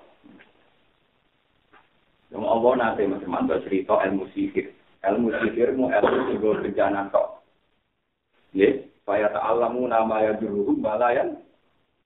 [2.29, 4.69] Yang Allah nanti masih mantap cerita ilmu sihir.
[5.01, 7.41] Ilmu sihir mu ilmu sing bencana tok.
[8.53, 8.69] Ya,
[9.09, 11.41] supaya ta'alamu nama ya juruhum balayan.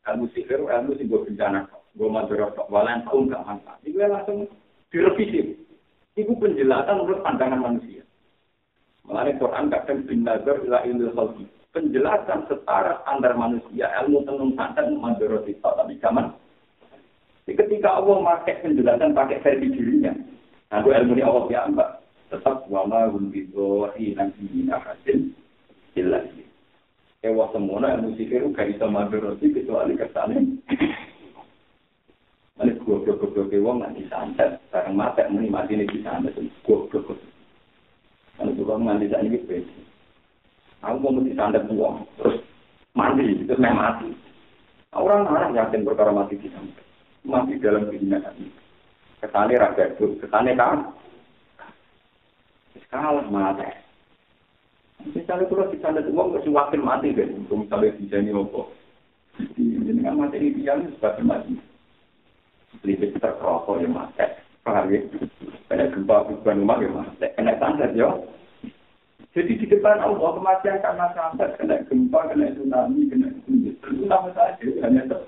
[0.07, 1.83] Ilmu sihir ilmu sing bencana tok.
[1.99, 2.71] Gue mandorot tok.
[2.71, 3.75] Walan tahu nggak manfaat.
[3.83, 4.47] Ini langsung
[4.87, 5.51] direvisi.
[6.15, 8.07] Itu penjelasan menurut pandangan manusia.
[9.03, 11.43] Mengenai Quran kadang bin nazar ila ilmu khalqi.
[11.75, 15.59] Penjelasan setara standar manusia, ilmu tenung santan mandorot itu.
[15.59, 16.31] Tapi zaman
[17.43, 20.15] ketika Allah pakai penjelasan pakai versi dirinya,
[20.71, 21.89] nah ilmu ini Allah ya mbak,
[22.31, 25.35] tetap wama gumbido nanti hasil
[25.99, 26.42] jelas.
[27.23, 30.43] Ewa semua ilmu sihir gak bisa mandoroti kecuali kesana.
[32.59, 36.36] Ini goblok-goblok wong nanti santet, bareng mati muni mati ini bisa santet,
[36.67, 37.15] goblok.
[38.36, 39.77] Kalau juga nganti saat ini beda.
[40.83, 42.43] Aku mau mesti sandet uang, terus
[42.91, 44.12] mati, terus main mati.
[44.91, 46.69] Orang orang yakin perkara mati di sana.
[47.23, 48.45] Mati dalam tadi.
[49.23, 50.91] Kesane raga itu, kesane kan.
[52.91, 53.82] Kalah mati.
[55.11, 57.29] Misalnya kalau di sana uang, nggak wakil mati kan.
[57.51, 58.61] Misalnya di sini apa.
[59.59, 61.59] Ini kan mati ini dia sebagai mati.
[62.87, 64.23] Lebih terkerokok ya mati.
[64.23, 64.99] Ya?
[65.67, 67.27] Kena gempa bukan rumah ya mati.
[67.35, 68.15] Kena santet ya.
[69.33, 74.67] Jadi di depan Allah kematian karena santet, kena gempa, kena tsunami, kena itu sama saja.
[74.85, 75.21] Hanya tetap,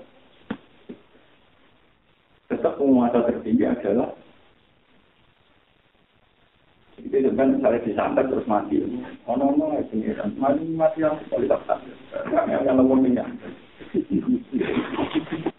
[2.48, 4.14] tetap penguasa tertinggi adalah
[7.06, 8.82] itu kan misalnya disantet terus mati.
[9.30, 11.62] Oh no no, ini kan mati mati yang kualitas
[12.30, 13.28] yang yang lemah minyak.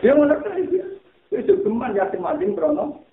[0.03, 0.83] Dia mana itu?
[1.31, 3.03] Itu geman yakin mati berono.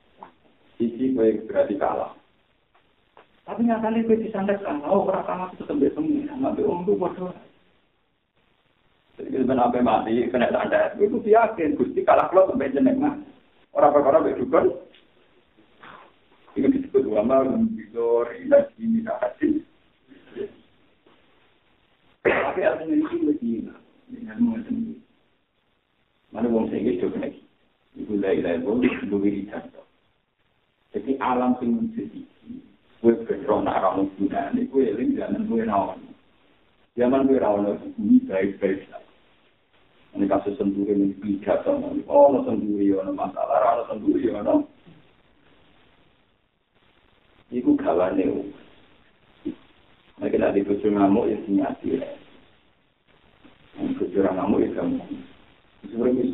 [0.74, 2.12] Sisi baik berarti kalah.
[3.44, 7.30] Tapi nyatanya gue disantet kan, oh kalah itu tetap besok sampai om tuh bodoh.
[9.14, 13.14] Jadi kita sampai mati, kena santet, itu yakin, gusti kalah kalau sampai jenek mah.
[13.76, 14.42] Orang perkara baik
[16.54, 19.62] Ini disebut wama membidor ilah ini kasih.
[22.24, 23.68] Tapi lebih
[24.10, 25.02] dengan mengerti.
[26.30, 27.30] Mana wong sing itu kena.
[27.94, 29.66] Ibu lai lai wong itu wiridan.
[30.94, 32.22] Jadi alam sing menjadi
[33.04, 36.00] Kue bentrok nak ramu gunane, kue eling jangan kue rawan.
[36.96, 39.04] Zaman kue rawan itu baik-baik saja.
[40.16, 41.76] Ini kasus sendiri ini pidato,
[42.08, 44.64] oh no sendiri, ono masalah, ono sendiri, ono.
[47.54, 48.50] Iku gawane.
[50.18, 52.02] Nek nek di bojo ngamuk ya sinyati.
[53.78, 54.98] Nek bojo ngamuk ya kamu.
[55.86, 56.24] Sebenarnya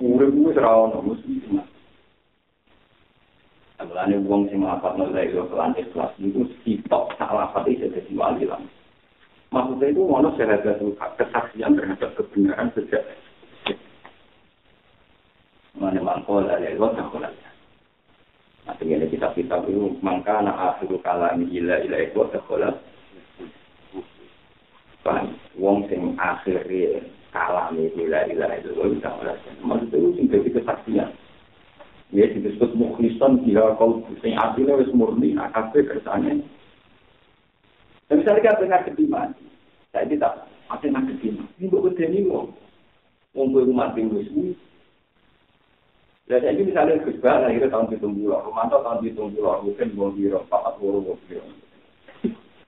[0.00, 1.36] urip kuwi ora ono mesti
[3.98, 8.46] Mulane wong sing nglapat nolai yo kelan ikhlas itu sitok sak lapat itu jadi wali
[8.46, 8.62] lah.
[9.50, 10.78] Maksudnya itu ono syahadat
[11.18, 13.02] kesaksian terhadap kebenaran sejak
[15.74, 17.10] Mana mangkol dari Allah tak
[18.68, 22.76] Nanti ini kitab-kitab itu mangka anak akhiru kalam ila ila itu sekolah.
[25.00, 27.00] Kan wong sing akhirnya
[27.32, 29.40] kalam ila ila itu tak kolah.
[29.64, 31.08] Maksudnya itu jadi kesaksian.
[32.12, 36.44] Ya disebut mukhlisan dia kau sing asline wis murni akabe kersane.
[38.12, 38.80] Dan misalnya kita dengar
[39.92, 40.88] saya tidak ada.
[41.56, 41.72] Ini
[43.64, 44.67] rumah tinggal sini.
[46.28, 50.12] Dan saya misalnya Gus Bah lahir tahun tujuh puluh, Romanto tahun tujuh puluh, mungkin mau
[50.12, 51.40] biro, Pak Puru mau biro.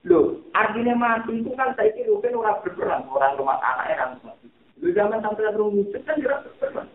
[0.01, 4.49] Loh, artinya mati itu kan saya kira mungkin orang berperan, orang rumah anak kan mati.
[4.81, 6.89] Lu zaman sampai rumah kan tidak berperan.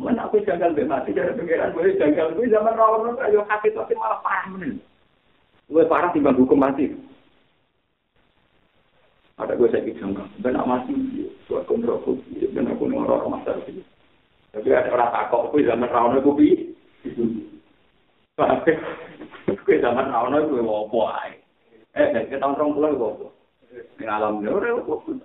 [0.00, 3.94] Mana aku janggal mbek mati dari pengiran gue janggal gue zaman rawon ayo kaki tapi
[3.94, 4.82] malah parah men.
[5.70, 6.90] Gue parah timbang hukum mati.
[9.38, 10.94] Ada gue saya kijang kan, ben mati,
[11.46, 13.82] buat kontrol kopi, ben aku nih orang master sih.
[14.54, 16.48] Tapi ada orang takut, kok zaman rawon itu bi?
[19.66, 21.42] Kue zaman rawon itu opo ae.
[21.94, 23.30] Eh, nek kita tahun rombongan gue mau.
[23.98, 25.18] Ini alam nyore, gue pun.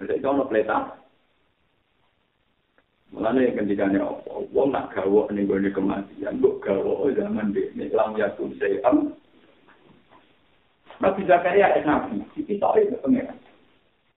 [0.00, 0.96] Jadi kau ngepleta.
[3.12, 4.32] Mulanya yang kendikannya apa?
[4.48, 6.40] Nak gawok nih gue nih kematian.
[6.40, 7.92] Gue gawok zaman di ini.
[7.92, 9.12] Lang ya tuh saya am.
[11.04, 12.24] Nabi Zakaria es nabi.
[12.32, 13.36] Siti tahu itu pengen.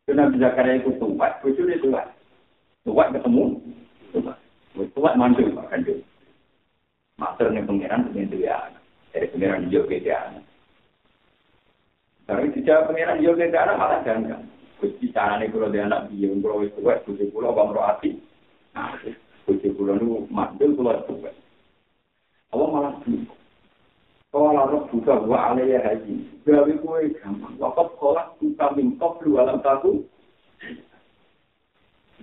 [0.07, 2.11] Karena Nabi Zakaria itu tumpat, bujurnya tumpat.
[2.87, 3.59] Tumpat ketemu.
[4.13, 4.37] tua.
[4.77, 6.05] Wis tua mandul makan dhewe.
[7.17, 8.83] Masternya pangeran dengan dhewe anak.
[9.09, 10.45] Dari pangeran dia ke dia anak.
[12.29, 14.45] Tapi sejak pangeran dia ke anak malah jangan.
[14.77, 18.21] Wis bicarane kula dhewe anak piye wong kula wis tua wis kula bangro ati.
[18.77, 18.93] Nah,
[19.49, 21.33] wis kula nu mandul kula tua.
[22.53, 23.25] Apa malah dhewe.
[24.33, 27.53] Kalau lo buka gua aneh haji, gawe gue gampang.
[27.61, 30.09] Lo kok kolak buka mingkok lu alam takut.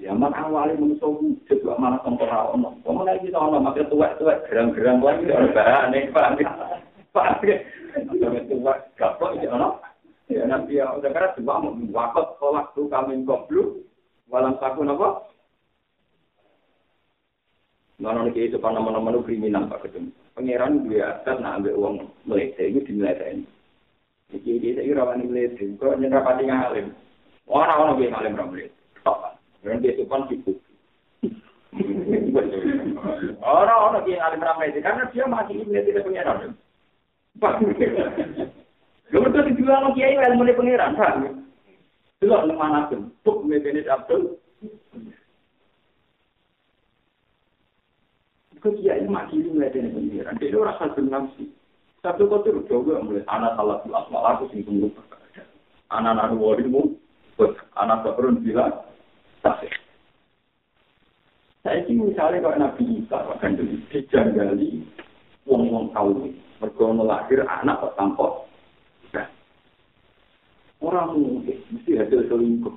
[0.00, 2.72] Zaman awal ini musuh wujud, gak malah tempur ono.
[2.80, 6.44] Kamu lagi tau nggak makin tua tua gerang-gerang lagi orang berani pakai
[7.12, 7.56] pakai.
[8.16, 9.84] Jangan tua, gak ya nak.
[10.32, 13.84] Ya nanti ya udah keras tua mau wakot kolak tuh kami koplu,
[14.32, 15.28] walang saku nopo.
[18.00, 20.08] Nono lagi itu pan nama-nama lu kriminal pak ketum.
[20.32, 23.44] Pangeran dia akan nak ambil uang melihat itu dinilai tadi.
[24.32, 26.96] Jadi dia itu rawan melihat kok nyerap tinggal halim.
[27.44, 28.72] Orang-orang lebih halim ramblit.
[29.60, 30.56] Nanti sopan cukup.
[33.40, 36.52] Orang-orang yang alim ramai itu, karena dia masih ini tidak punya nabi.
[39.10, 41.16] Lalu itu dijual sama kiai ilmu ini pengirahan.
[42.18, 43.00] Itu lah ilmu anasim.
[43.26, 44.38] Tuk, mebenit abdul.
[48.60, 50.36] Kekia ini masih ini melihat ini pengirahan.
[50.36, 51.24] Jadi orang khas benar.
[52.00, 55.04] Satu kotor juga mulai anak salah tulah malah aku singgung lupa.
[55.92, 56.96] Anak-anak wadimu,
[57.76, 58.72] anak-anak perun bilang,
[59.40, 59.64] tak
[61.60, 63.52] Saya ini misalnya kalau Nabi Isa akan
[63.92, 64.80] dijanggali
[65.44, 68.48] wong-wong tahu mereka lahir anak tanpa
[70.80, 72.72] orang mungkin mesti hasil selingkuh.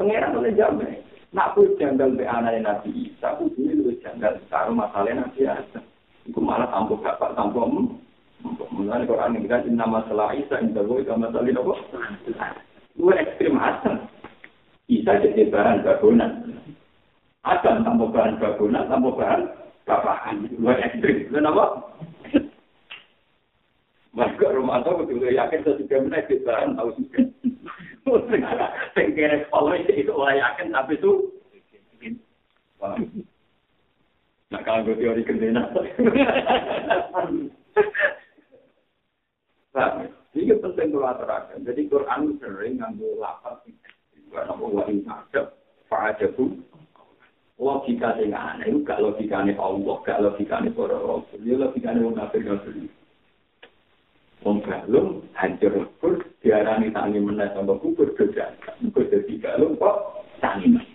[0.00, 1.04] Pengiran oleh jamin.
[1.30, 5.80] Nak aku janggal be anak Nabi Isa, aku dulu lu janggal karo masalah Nabi Isa.
[6.26, 7.76] Iku malah tampuk bapak tampuk em.
[8.72, 11.74] Mulane Quran ini kan nama masalah Isa indah gue sama masalah apa?
[12.96, 14.08] Gue ekstrim asam.
[14.90, 16.50] Isa jadi bahan bangunan.
[17.46, 19.40] Asam tanpa bahan bangunan, tanpa bahan
[19.86, 20.50] bapakan.
[20.50, 21.30] Gue ekstrim.
[21.30, 21.94] Kenapa?
[24.10, 27.06] Maka rumah tangga betul yakin sesudah menaik bahan tahu sih.
[28.98, 31.30] Sing kere kalau itu orang yakin tapi itu
[34.50, 35.70] Nah, kalau gue teori kendena.
[39.70, 40.02] Nah,
[40.34, 41.62] ini penting kalau aturakan.
[41.62, 43.62] Jadi Quran sering ngambil lapat.
[44.30, 45.42] karena Allah yang ada,
[45.90, 46.26] Pak Aja
[47.60, 52.48] logika sing aneh, enggak logika ini Allah, gak logikane para Rasul, ya logikane wong mengatakan
[52.48, 52.88] yang sendiri.
[54.40, 58.56] Membalum, hancur lebur, diarani tangi menang sama kubur, berjalan,
[58.96, 60.88] berjalan, tiga lompok, tangi menang.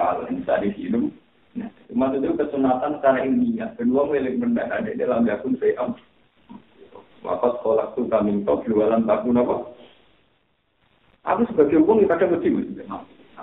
[0.05, 1.24] nabi nabi nabi nabi
[1.55, 3.71] Nah, maksudnya kesunatan secara ilmiah.
[3.79, 5.87] Kedua milik benda ada dalam yakun saya.
[7.23, 9.55] Wakat sekolah itu kami kau jualan takun apa?
[11.25, 12.53] Aku sebagai wong ya kadang mesti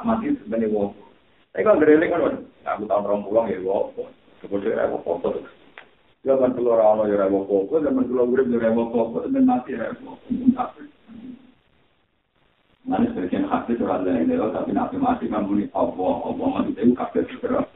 [0.06, 0.94] mati sebenarnya wong.
[1.50, 3.90] Tapi kalau gereling kan, aku tahun orang pulang ya wong.
[4.38, 5.28] Kemudian aku foto.
[6.22, 10.14] Zaman keluar awal ya rewo foto, zaman keluar urip ya rewo foto, dan mati rewo.
[12.86, 16.94] Mana sebagian hadis surat lain itu, tapi nabi mati kamu nih Allah, Allah mati itu
[16.94, 17.66] kafe segera.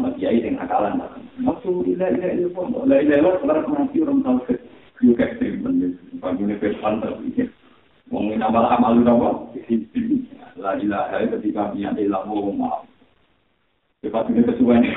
[0.00, 0.96] Sama kiai dengan akalan,
[1.44, 4.56] tidak tidak itu pun, tidak tidak sekarang mati orang tahu
[5.04, 5.60] juga ekstrim,
[6.24, 7.44] bagi ini pesantren ini.
[8.08, 9.44] Wong amal amal napa?
[10.56, 12.88] La ilaha illa ketika niat ilmu maaf.
[14.00, 14.88] Cepat ini kesuwen.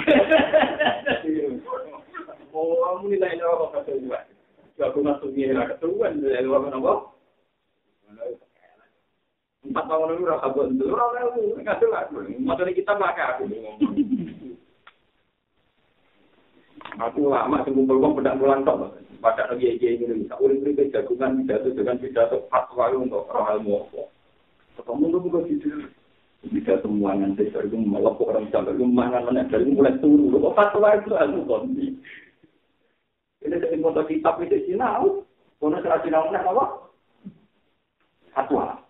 [2.56, 4.24] Oh, kamu nilai apa kesuwen?
[4.80, 7.12] Aku masuk ngira kesuwen dari luar napa?
[9.64, 11.80] Empat tahun dulu rasa buat dulu orang lain nggak.
[12.44, 13.44] Maksudnya kita pakai aku.
[16.94, 19.00] Aku lama kumpul uang pedang pulang tok.
[19.24, 23.88] Pada lagi aja ini bisa uring uring jagungan pidato dengan pidato fatwa untuk orang ilmu
[23.88, 24.02] apa.
[24.76, 25.68] Ketemu tuh bukan gitu.
[26.52, 30.44] Bisa semua nanti dari itu melepuk orang sampai itu mana mana dari mulai turun.
[30.44, 31.88] Kok fatwa itu ilmu kondi.
[33.48, 35.24] Ini dari foto kitab itu sinau.
[35.64, 36.66] Serah sinau mana apa?
[38.36, 38.84] Fatwa.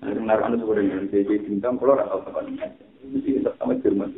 [0.00, 2.56] naruh anu sebenarnya dari jadi bintang kalau apa nih
[3.04, 4.14] mesti kita sama Jerman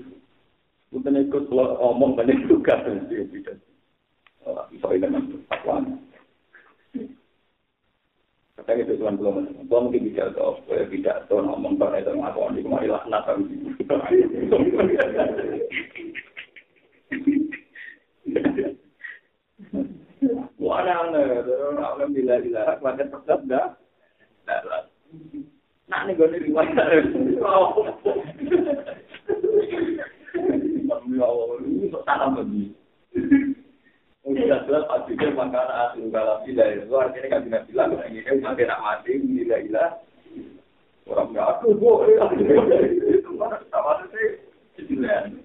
[0.92, 5.80] bukan ikut kalau omong banyak juga sih tidak bisa dengan fatwa
[8.60, 12.60] kata itu tuan belum belum mungkin bisa tahu tidak tahu ngomong pada itu ngaku di
[12.60, 13.40] kemari lah nata
[20.62, 23.74] Wah, aneh, alhamdulillah, alhamdulillah, pada tetap dah.
[25.90, 27.02] Nak nih gue nih riwayat.
[32.28, 32.64] sampai di.
[34.22, 38.36] Sudah jelas pasti dia makan asin kalau tidak itu artinya kan tidak bilang lagi kan
[38.38, 39.90] sampai tak mati tidak ilah.
[41.10, 42.14] Orang nggak aku boleh.
[43.10, 44.38] Itu mana sama sih?
[44.78, 45.42] Cilen.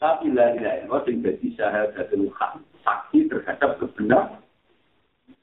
[0.00, 2.22] Tapi lah tidak itu yang jadi syahadat dan
[2.84, 4.44] saksi terhadap kebenar.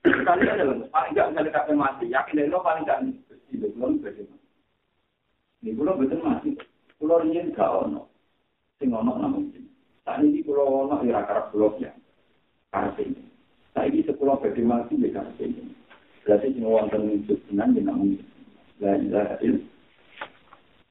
[0.02, 3.70] Sekali aja loh, paling gak misalnya kakek mati, yakin lo paling gak bersih deh,
[4.02, 4.48] bagaimana?
[5.62, 7.22] Ini gue lo betul mati, gue lo
[7.54, 8.10] gak ono,
[8.82, 9.51] sing ono namanya.
[10.12, 11.88] Saat ini pulau ono ya karena pulau ya.
[12.76, 13.24] Karena ini.
[13.72, 15.72] Saat ini sepulau bagi mati ya karena ini.
[16.28, 18.20] Berarti semua orang wujud tenan ya namun.
[18.84, 19.72] La ilaha illallah.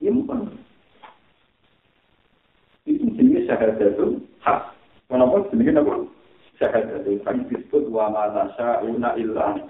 [0.00, 0.56] Ya bukan.
[2.88, 4.72] Itu jenis syahadat itu hak.
[5.12, 5.36] Kenapa?
[5.52, 5.94] Jenis apa?
[6.56, 9.68] syahadat itu kan disebut wa ma tasyauna illa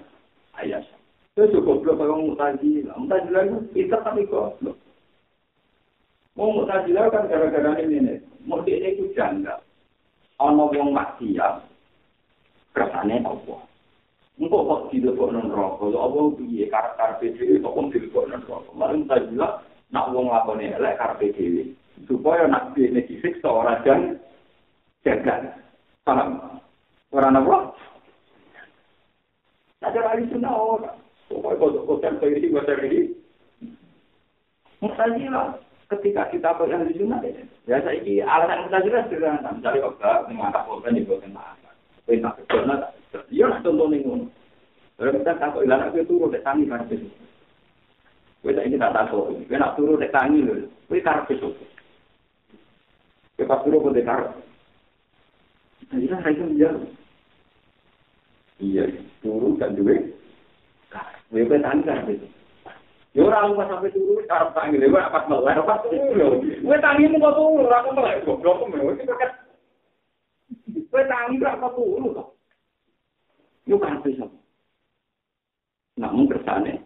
[0.63, 0.87] ayas.
[1.35, 2.95] Itu cukup belum kalau mutajilah.
[2.95, 4.79] Mutajilah itu kita tapi goblok.
[6.39, 8.30] Mau mutajilah kan gara-gara ini nih.
[8.45, 9.59] mesti ini itu janggal.
[10.41, 11.53] Ono wong maksiat,
[12.73, 13.55] kesannya apa?
[14.41, 15.53] Engkau kok tidak kok non?
[15.53, 18.73] Ya apa piye karep-karepe dewi kok pun tidak kok non rokok.
[18.73, 19.47] Malah kita juga
[19.93, 20.73] nak wong apa nih?
[20.81, 21.77] Lek karpe dewi.
[22.09, 24.01] Supaya nak dene ini disik seorang jang,
[25.05, 25.53] jangan.
[26.01, 26.57] Paham?
[27.13, 27.77] Orang apa?
[29.77, 30.97] Tidak ada lagi sunnah orang.
[31.29, 33.01] Pokoknya kok kok sampai ini, kok sampai ini.
[34.81, 35.53] Mustahil lah.
[35.91, 37.19] Ketika kita pakai ahli sunnah,
[37.67, 39.51] ya saya ini alasan mutazilah sederhana.
[39.51, 41.43] Misalnya obat, mengangkat korban di bawah kena
[42.07, 42.75] Perintah kerjanya,
[43.27, 44.31] iya lah contoh nih ngono.
[44.95, 47.11] Kalau kita takut ilan aku turun dek tangi kan itu.
[48.39, 50.63] Kita ini tak takut, kita nak turun dek tangi loh.
[50.87, 51.49] Kita karep itu.
[53.35, 54.31] Kita turun karep.
[55.91, 56.87] Jadi kan saya menjauh.
[58.63, 58.87] Iya,
[59.19, 60.15] turu kan duwe.
[61.27, 62.27] Kowe petani kan itu.
[63.11, 66.39] Yo ora lupa sampai turu karep tangi lho apa melek apa turu.
[66.63, 69.31] Kowe tangi mung kok turu ora kok melek goblok kok melek iki kok.
[70.87, 72.27] Kowe tangi ora kok turu kok.
[73.67, 74.23] Yo kan bisa.
[75.99, 76.79] Namun kersane.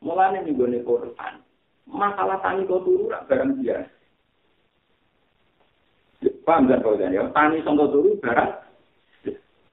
[0.00, 1.34] Mulane ning gone Quran.
[1.84, 3.92] Masalah tangi kok turu ora barang biasa.
[6.48, 7.28] Paham kan kau ya?
[7.36, 8.50] Tani sangka turu barang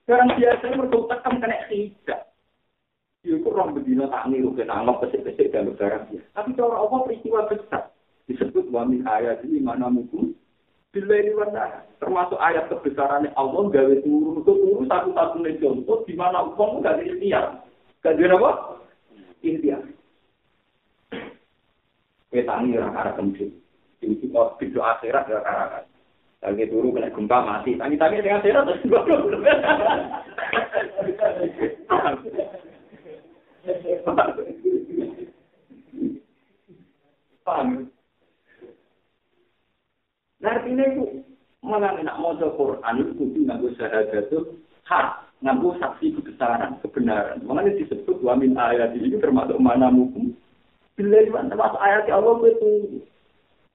[0.06, 2.25] Barang biasa mereka tekan kena tidak.
[3.26, 6.30] Itu orang bedino tak niru kita anggap pesik-pesik dan barang biasa.
[6.30, 7.82] Tapi cara apa peristiwa besar
[8.30, 10.34] disebut wami ayat ini mana mungkin
[10.94, 16.46] bila ini warna termasuk ayat kebesaran Allah gawe turun itu turun satu-satunya contoh di mana
[16.54, 17.44] uang nggak ada ikhtiar.
[18.06, 18.50] Gak ada apa?
[19.42, 19.82] Ikhtiar.
[22.30, 23.50] Kita ini raka-raka kemudian.
[24.06, 25.82] Ini kita video akhirat raka-raka.
[26.46, 27.74] Lagi turu kena gempa mati.
[27.74, 28.86] Tangi tangi dengan sehat terus.
[37.46, 37.90] Paham?
[40.42, 41.04] Nah, artinya itu
[41.62, 44.38] malah nak mau Quran itu nganggo syahadat itu
[44.86, 47.42] hak nganggo saksi kebesaran kebenaran.
[47.42, 50.34] Makanya disebut wa min ayat ini termasuk mana mukum.
[50.94, 52.70] Bila termasuk ayat Allah itu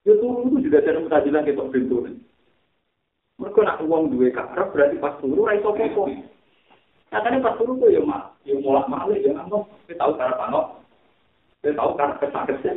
[0.02, 1.96] itu itu juga ada mutajilan ketok pintu.
[3.40, 6.04] Mereka nak uang dua karep berarti pas turu ra iso apa
[7.12, 10.66] Katanya pas turu tuh ya mak, ya mulak malih ya nggak Kita tahu cara panok,
[11.60, 12.72] kita tahu cara kesakitnya.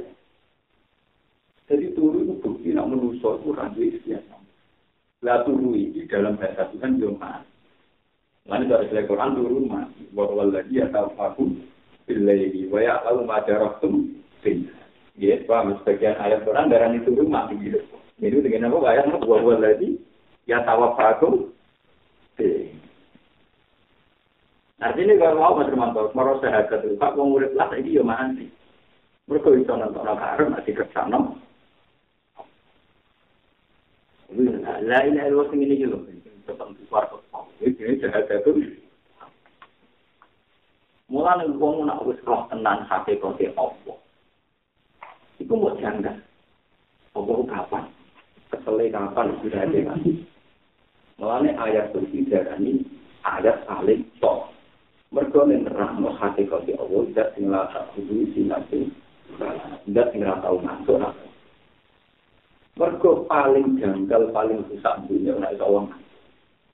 [1.65, 4.41] Jadi turu itu bukti nak menuso itu rancu istiadat.
[5.25, 7.41] Lah turu ini dalam bahasa Tuhan yo mak.
[8.45, 11.43] Lalu dari selain Quran turu mak, bahwa lagi ya tahu aku
[12.05, 14.13] billahi wa ya tahu ma jarahtum
[14.45, 14.69] bin.
[15.15, 17.79] Ya, paham sebagian ayat Quran darah itu rumah gitu.
[18.19, 18.83] Itu dengan apa?
[18.83, 19.95] Ayat bahwa lagi
[20.43, 21.55] ya tawafakum
[24.75, 28.51] Artinya kalau mau mas Romanto, mau sehat itu, Pak mau murid lah ini ya mati.
[29.31, 31.19] Mereka bisa nonton karena masih kesana.
[34.83, 36.03] Lah ini adalah sing ini juga,
[36.43, 37.07] tentang suara
[37.63, 38.51] Ini sehat itu.
[41.05, 43.93] Mulai wong nak wis roh tenan hakikate apa.
[45.37, 46.17] Iku mau janggal.
[47.13, 47.83] Apa kapan?
[48.49, 49.93] Kesele kapan sudah ada.
[51.21, 52.83] Mulane ayat berbicara ini
[53.21, 54.54] ayat saling tok.
[55.13, 58.89] mergo ning rahmat hati kosi Allah dat sing la tak kudu sinate
[59.91, 60.97] dat sing ra tau masuk
[62.79, 65.85] mergo paling janggal paling susah dunya nek iso wong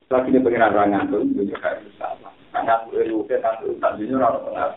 [0.07, 2.07] lagi ning pengen ra ngantuk yo gak bisa
[2.55, 4.71] ana guru ke kan tak dunya ra pengap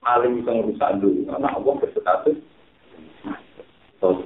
[0.00, 2.38] paling iso rusak dunya nek Allah berstatus
[3.98, 4.22] Tos.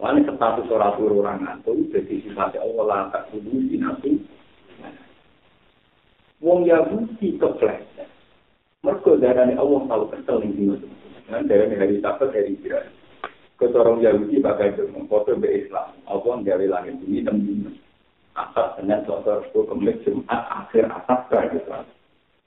[0.00, 0.56] Wani ora
[0.96, 4.24] orang-orang ngantuk, jadi sifatnya Allah lantak kudus di nasi.
[6.42, 8.10] Wong Yahudi kepleset.
[8.82, 10.74] Mereka darahnya Allah tahu kesel yang dino.
[11.30, 12.82] Dan darahnya hari sabat dari kira.
[13.62, 14.74] Kesorong Yahudi bakal
[15.06, 15.94] foto be Islam.
[16.10, 17.78] Allah dari langit bumi dan bumi.
[18.34, 21.86] Asal dengan sosor itu kemudian Jumat akhir atas ke Islam.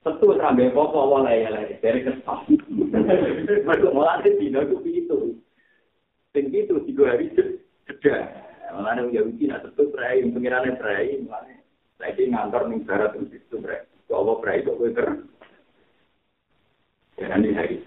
[0.03, 2.43] Tentu sampai pokok awal ya lah dari kesal.
[2.51, 5.19] Mereka mulai dino itu itu.
[6.35, 8.27] Tinggi itu tiga hari jeda.
[8.75, 11.15] Malah Yahudi nak tentu perai, pengirannya perai.
[11.95, 13.87] Saiki ngantor ning barat ning situ, Bre.
[14.11, 15.07] Jawa Allah, Bre, kok kowe ter.
[17.15, 17.77] Ya nanti hari.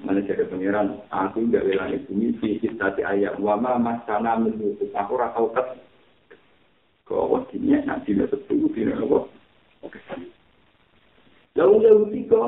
[0.00, 4.88] Mana cerita pengiran, aku gak rela nih bumi sih, tapi ayah wama mas sana menutup
[4.96, 5.66] aku rasa ukat.
[7.04, 9.28] Kau awas dinya, nanti dia tertunggu dinya, kau.
[9.84, 10.24] Oke, sana.
[11.58, 12.40] Lalu lalu tiga,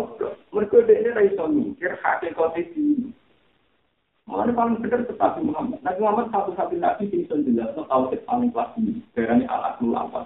[0.55, 2.49] mereka udah ini raih suami, kira hati kau
[4.31, 5.83] Makanya paling benar tetap Muhammad.
[5.83, 9.03] Nabi Muhammad satu-satu nabi yang bisa jelas tahu paling pasti.
[9.19, 10.21] Berani alat apa.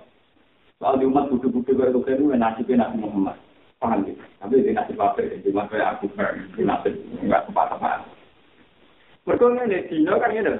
[0.76, 3.36] Soal di umat buku-buku baru itu nasibnya Nabi Muhammad.
[3.80, 4.20] Paham gitu.
[4.40, 5.40] Tapi di nasib apa ya?
[5.40, 6.04] Di nasib aku
[6.52, 6.92] di nasib
[7.24, 8.04] enggak tepat-tepat.
[9.24, 10.52] Berikutnya di Dino kan ini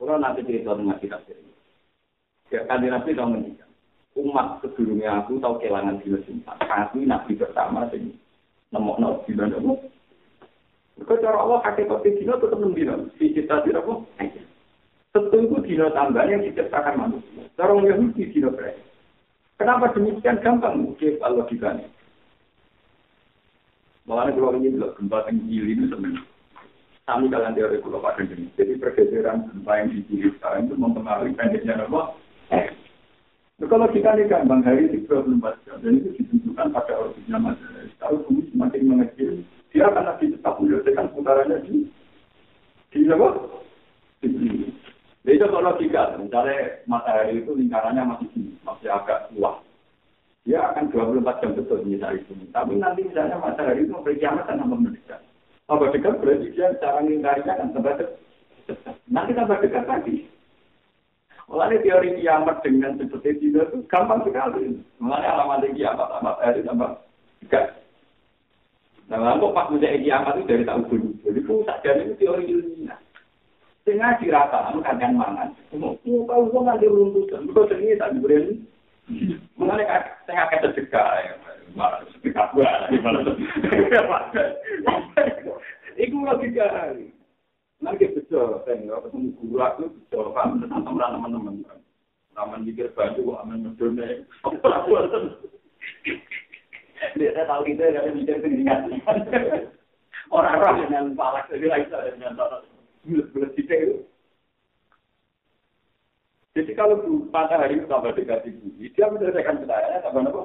[0.00, 1.52] Kalau nanti cerita dengan kita sendiri.
[2.50, 3.68] Ya kan di Nabi tahu menikah.
[4.16, 6.18] Umat sebelumnya aku tahu kehilangan dino.
[6.48, 8.00] Aku Nabi pertama sih.
[8.72, 9.91] Nemok nemok dino nemok.
[11.02, 13.10] Kau cara Allah hakikat dino tetap nembino.
[13.18, 14.06] Si cita tidak apa?
[15.12, 17.42] Tentu dino tambahan yang diciptakan manusia.
[17.58, 18.78] Cara Yahudi dino berai.
[19.60, 20.74] Kenapa demikian gampang?
[20.82, 21.86] Mungkin kalau logikanya.
[24.02, 26.22] Makanya kalau ini bilang gempa tinggi ini sebenarnya.
[27.02, 28.50] Kami kalian teori pulau pada ini.
[28.58, 32.14] Jadi pergeseran gempa yang di sekarang itu mempengaruhi pendeknya apa?
[32.50, 32.66] Eh.
[33.62, 37.94] Nah, kalau kita ini gampang hari 34 jam, dan itu ditentukan pada orbitnya matahari.
[38.02, 41.88] Kalau bumi semakin mengecil, dia akan lagi tetap menyelesaikan putarannya di
[42.92, 43.28] di apa?
[44.20, 44.68] Di sini.
[45.24, 49.64] Jadi kalau logika, misalnya matahari itu lingkarannya masih tinggi, masih agak luas.
[50.44, 52.34] Dia akan 24 jam betul misalnya itu.
[52.52, 55.20] Tapi nanti misalnya matahari itu memberi kiamat dan tambah mendekat.
[55.70, 58.94] Tambah dekat berarti dia cara lingkarannya akan tambah dekat.
[59.08, 60.16] Nanti tambah dekat lagi.
[61.48, 64.82] Mulai teori kiamat dengan seperti itu gampang sekali.
[64.98, 66.98] Mulai alamat kiamat, matahari tambah
[67.46, 67.81] dekat.
[69.12, 71.08] Nah, kok pas muda kiamat itu dari tahun dulu.
[71.20, 72.96] Jadi pusat dan itu teori ilmiah.
[73.84, 75.52] Sehingga dirata, kadang mangan.
[75.76, 77.44] Mau tahu kok nanti runtutan.
[77.44, 78.56] Betul sini tak diberi.
[79.60, 79.84] Mengenai
[80.24, 81.36] saya akan tercegah.
[81.76, 82.72] Malah sedekah gua.
[86.00, 86.96] Iku logika.
[87.82, 91.76] Nanti betul, nggak ketemu guru aku, betul, kan, teman-teman, teman-teman.
[92.32, 94.24] Taman mikir baju, aman medone.
[97.18, 98.88] Dia tahu kita nggak mikir pendidikan.
[100.32, 102.40] Orang-orang dengan palak jadi lagi dengan
[103.04, 104.06] bulat-bulat itu.
[106.52, 107.00] Jadi kalau
[107.32, 110.42] matahari tambah dekat di bumi, dia menyelesaikan cahayanya tambah apa?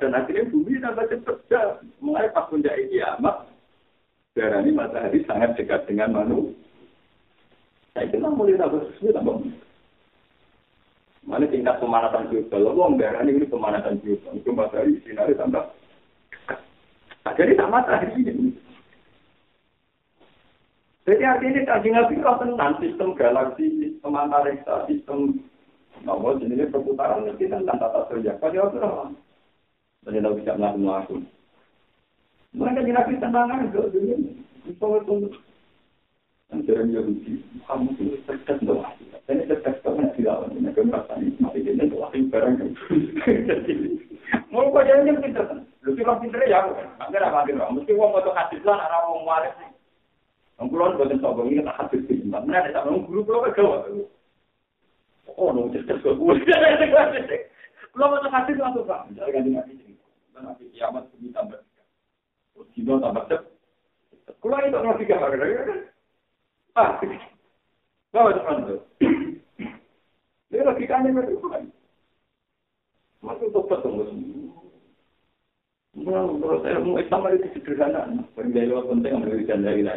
[0.00, 1.80] Dan akhirnya bumi tambah cepat.
[2.00, 3.48] Mulai pas puncak kiamat,
[4.36, 6.56] darah ini matahari sangat dekat dengan manusia.
[7.96, 9.36] Saya kira mulai tambah sesuatu tambah
[11.26, 15.74] Mana tingkat pemanasan global, lo darah ini pemanasan global, itu matahari sinar tambah.
[17.26, 18.54] Nah, jadi tak matahari ini.
[21.02, 25.42] Jadi artinya kaji nabi kau tentang sistem galaksi, sistem antariksa, sistem
[26.06, 28.38] nomor jenis perputaran itu tentang tata surya.
[28.38, 29.10] Kaji nabi apa?
[30.06, 31.14] Jadi nabi bisa melakukan aku.
[32.54, 34.16] Mereka tentang aja dunia.
[34.66, 35.28] Misalnya tunggu.
[36.54, 38.86] ancaran Yahudi, kamu itu dekat doa.
[39.26, 40.46] Ini dekat doa yang tidak ada.
[40.54, 42.54] Ini kan kata ini, mati ini doa yang barang.
[44.54, 45.46] Mau kajian yang pinter.
[45.82, 46.62] Lu sih kan pinter ya.
[47.02, 47.74] Enggak ada apa-apa.
[47.74, 49.70] Mesti uang untuk hadis lah, anak orang waris sih.
[50.56, 52.18] Ngulon buat yang sobong ini, tak hadis sih.
[52.24, 53.76] Mbak, mana ada sama orang guru, kalau kagawa.
[55.36, 56.34] Oh, no, cek-cek ke gue.
[57.92, 59.12] Kalau mau cek hadis langsung, Pak.
[59.12, 59.94] Jangan ganti ngasih sih.
[60.32, 61.60] Nanti kiamat, ini tambah.
[62.56, 63.40] Terus, gimana tambah cek?
[64.40, 65.76] Kulang itu ngasih gambar, kira-kira.
[68.12, 68.80] Bawa depan tuh.
[70.52, 71.08] Dia logikanya
[71.48, 71.64] kan.
[73.50, 74.04] Tobat tunggu
[75.96, 78.20] Menurut saya, Islam itu sederhana.
[78.36, 78.68] Penting
[79.64, 79.88] lain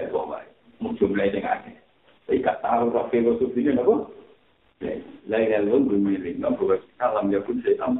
[0.80, 0.95] Mau
[1.36, 1.71] yang ada.
[2.23, 3.95] Saya gak tahu roh apa.
[5.27, 5.67] Lain yang.
[6.39, 7.99] Nah, ya pun saya tahu.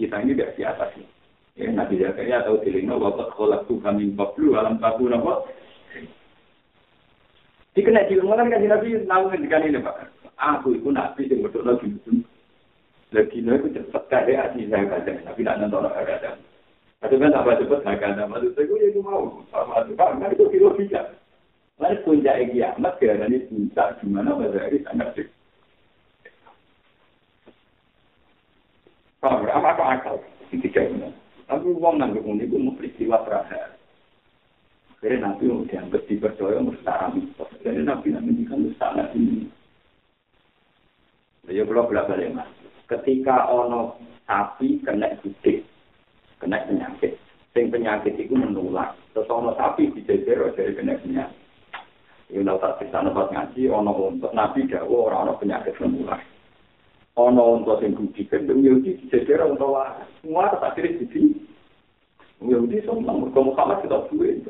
[0.00, 0.96] Kita ini dari atas.
[1.58, 4.80] Ya, Nabi Zakaria tahu dilino bapak kolak tuh kami bablu alam
[5.12, 5.44] napa.
[7.78, 10.10] Dikena di rumah kan Nabi tahu ngendikan ini Pak.
[10.34, 12.26] Aku itu Nabi yang betul lagi betul.
[13.14, 15.22] Lagi itu cepat kaya hati saya kata.
[15.22, 16.34] Nabi nak nonton ada.
[16.98, 18.26] Tapi kan apa cepat saya kata.
[18.26, 19.46] Maksud saya ya itu mau.
[19.54, 21.06] Maksud Pak, itu kilo bisa.
[21.78, 25.26] Lalu puncak kiamat karena ini puncak gimana bahasa ini sangat sih.
[29.22, 30.18] Kalau apa akal?
[30.50, 31.14] Tidak
[31.46, 33.77] tapi uang nganggep ini itu peristiwa terakhir.
[34.98, 37.46] Jadi nabi mau dianggap dipercaya mustara mitos.
[37.62, 39.46] Jadi nabi nabi kan mustara ini.
[41.46, 42.50] Ya belum balik mas.
[42.90, 43.94] Ketika ono
[44.26, 45.62] sapi kena gede,
[46.42, 47.14] kena penyakit.
[47.54, 48.98] Sing penyakit itu menular.
[49.14, 51.46] Terus ono sapi dijejer dari kena penyakit.
[52.28, 56.20] Ya udah tak bisa nempat ngaji, ono untuk nabi dawa orang ono penyakit menular.
[57.14, 59.78] Ono untuk sing budi kendung Yahudi dijejer untuk.
[60.20, 61.22] Semua tetap diri budi.
[62.42, 64.46] Yahudi senang, mereka Muhammad kita buat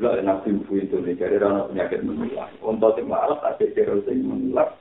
[0.00, 0.08] itu.
[0.08, 2.48] Bila nabi itu, nih, jadi orang penyakit menular.
[2.64, 4.72] Untuk sing waras, tak jejer sing menular.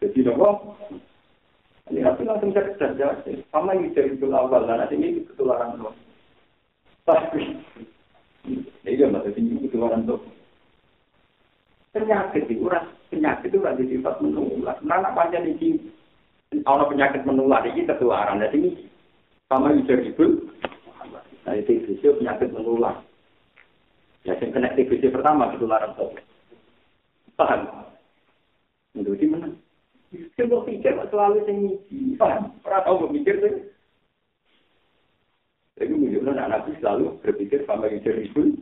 [0.00, 0.72] Jadi nopo.
[1.92, 3.20] Ini nabi langsung cari saja.
[3.52, 5.92] Sama yang jadi itu awal, dan nanti ini ketularan nopo.
[7.04, 7.44] Tapi,
[8.88, 10.28] iya maksudnya ini ketularan nopo.
[11.92, 12.68] Penyakit itu,
[13.12, 14.76] penyakit itu ada sifat menular.
[14.80, 15.76] Nah, anak panjang ini,
[16.64, 18.40] kalau penyakit menular ini ketularan.
[18.40, 18.70] Jadi ini
[19.48, 20.48] sama ujar ibu.
[21.48, 23.07] Nah, itu penyakit menular.
[24.28, 26.12] Ya, yang TBC pertama ketularan tuh.
[27.32, 27.64] Paham?
[28.92, 29.48] Itu di mana?
[30.36, 32.20] Saya pikir selalu saya ngisi.
[32.20, 32.52] Paham?
[32.60, 33.72] Pernah tahu mikir tuh?
[35.80, 38.52] Jadi menunjukkan anak nabi selalu berpikir sama ujar ibu.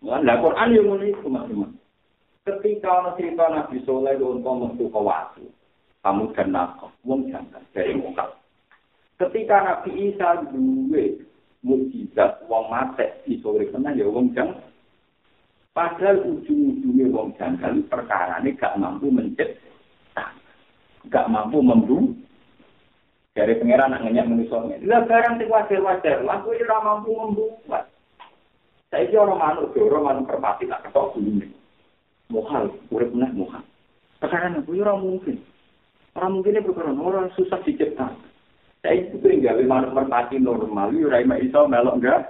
[0.00, 1.70] Nah, Quran yang mulai teman-teman.
[2.48, 5.44] Ketika orang cerita Nabi Soleh untuk metu kawatu,
[6.00, 8.32] kamu dan nakoh, wong jangan dari muka.
[9.20, 11.20] Ketika Nabi Isa duwe
[11.60, 14.60] mukjizat wong mate iso kena ya wong jangan.
[15.70, 19.60] Padahal ujung-ujungnya wong jangan perkara ini gak mampu mencet,
[21.08, 22.16] gak mampu membunuh.
[23.30, 24.58] Dari pangeran nak ngenyak manusia.
[24.90, 27.86] Lah barang sing wajar-wajar, lah kowe ora mampu membuat.
[28.90, 31.46] Saiki orang manuk orang manuk permati tak ketok dulu
[32.30, 33.62] Mohal, urip meneh mohal.
[34.18, 35.38] Sekarang aku ora mungkin.
[36.18, 38.10] Orang mungkin ini bukan orang susah dicipta.
[38.80, 42.20] Saya itu tinggal manuk merpati normal, ora iso melok enggak.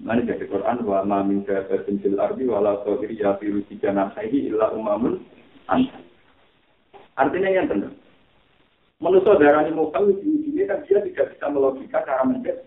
[0.00, 4.52] Mana jadi Quran wa ma min dabatin fil ardi wala tawiri ya firu tiga nafsihi
[4.52, 5.24] illa umamun.
[7.16, 7.92] Artinya yang benar.
[8.96, 12.64] Manusia darah ini mau tahu di sini kan dia tidak bisa melogika cara mencet.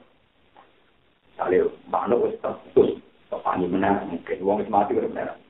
[1.37, 3.01] Kalau manuk wis terus,
[3.33, 5.41] tepani menang mungkin uang mati udah menang.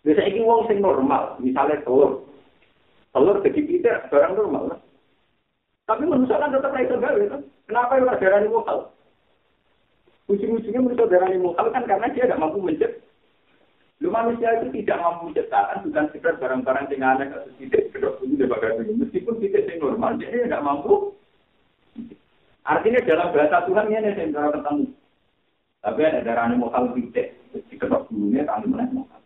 [0.00, 2.24] Biasa ini uang sing normal, misalnya telur,
[3.12, 4.80] telur jadi tidak barang normal.
[5.84, 7.42] Tapi manusia kan tetap itu gawe kan.
[7.68, 8.78] Kenapa yang darah ini mokal?
[10.32, 13.04] Ujung-ujungnya manusia darah ini mokal kan karena dia tidak mampu mencet.
[14.00, 18.40] Lu manusia itu tidak mampu menciptakan bukan sekedar barang-barang yang aneh atau tidak kedok ini
[18.40, 21.12] dan Meskipun tidak yang normal, dia tidak mampu.
[22.64, 24.86] Artinya dalam bahasa Tuhan ini yang cara ketemu.
[25.84, 27.28] Tapi ada darah ini mokal tidak.
[27.52, 29.20] Di kedok bulunya kami menang mokal.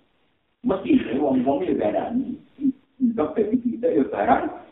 [0.67, 2.35] Meski ini wong-wong ya ini.
[2.99, 4.68] Untuk kita ya barang.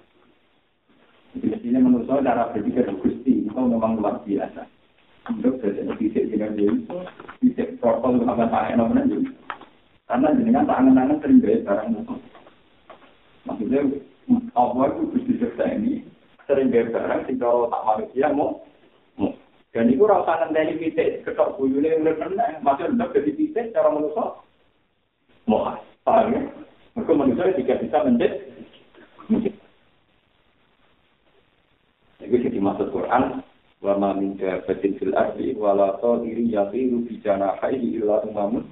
[1.42, 4.64] Mestinya menurut saya cara berpikir gusti itu memang luar biasa.
[5.26, 6.70] Untuk jadi bisa dengan dia
[7.42, 9.32] bisa protokol apa saya namanya juga.
[10.06, 12.18] Karena dengan tangan-tangan sering gaya barang musuh.
[13.44, 13.80] Maksudnya
[14.54, 16.06] Allah itu gusti serta ini
[16.46, 18.66] sering gaya barang kalau tak manusia mau
[19.76, 24.24] dan itu rasa nanti pitik ketok buyune mulai pernah masih untuk jadi pitik cara manusia
[25.44, 26.40] mau paham ya?
[26.96, 28.40] Mereka manusia tidak bisa menjadi
[32.24, 33.40] Itu jadi maksud Quran.
[33.80, 38.68] Wa ma min dabatin fil ardi wa la tadiri yatiru bi janahihi illa umamun.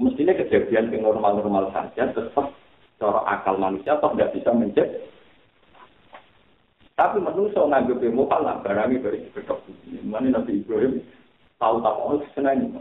[0.00, 2.52] Mestinya kejadian yang normal-normal saja tetap
[2.96, 5.00] cara akal manusia tetap tidak bisa menjadi.
[6.96, 9.60] Tapi manusia nganggep ilmu kalah barangnya dari kedok.
[10.08, 11.04] Mana Nabi Ibrahim
[11.60, 12.72] tahu-tahu oh senang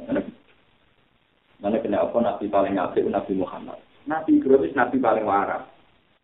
[1.60, 3.80] Mana kena apa Nabi paling apik Nabi Muhammad.
[4.08, 5.75] Nabi Ibrahim Nabi paling waras.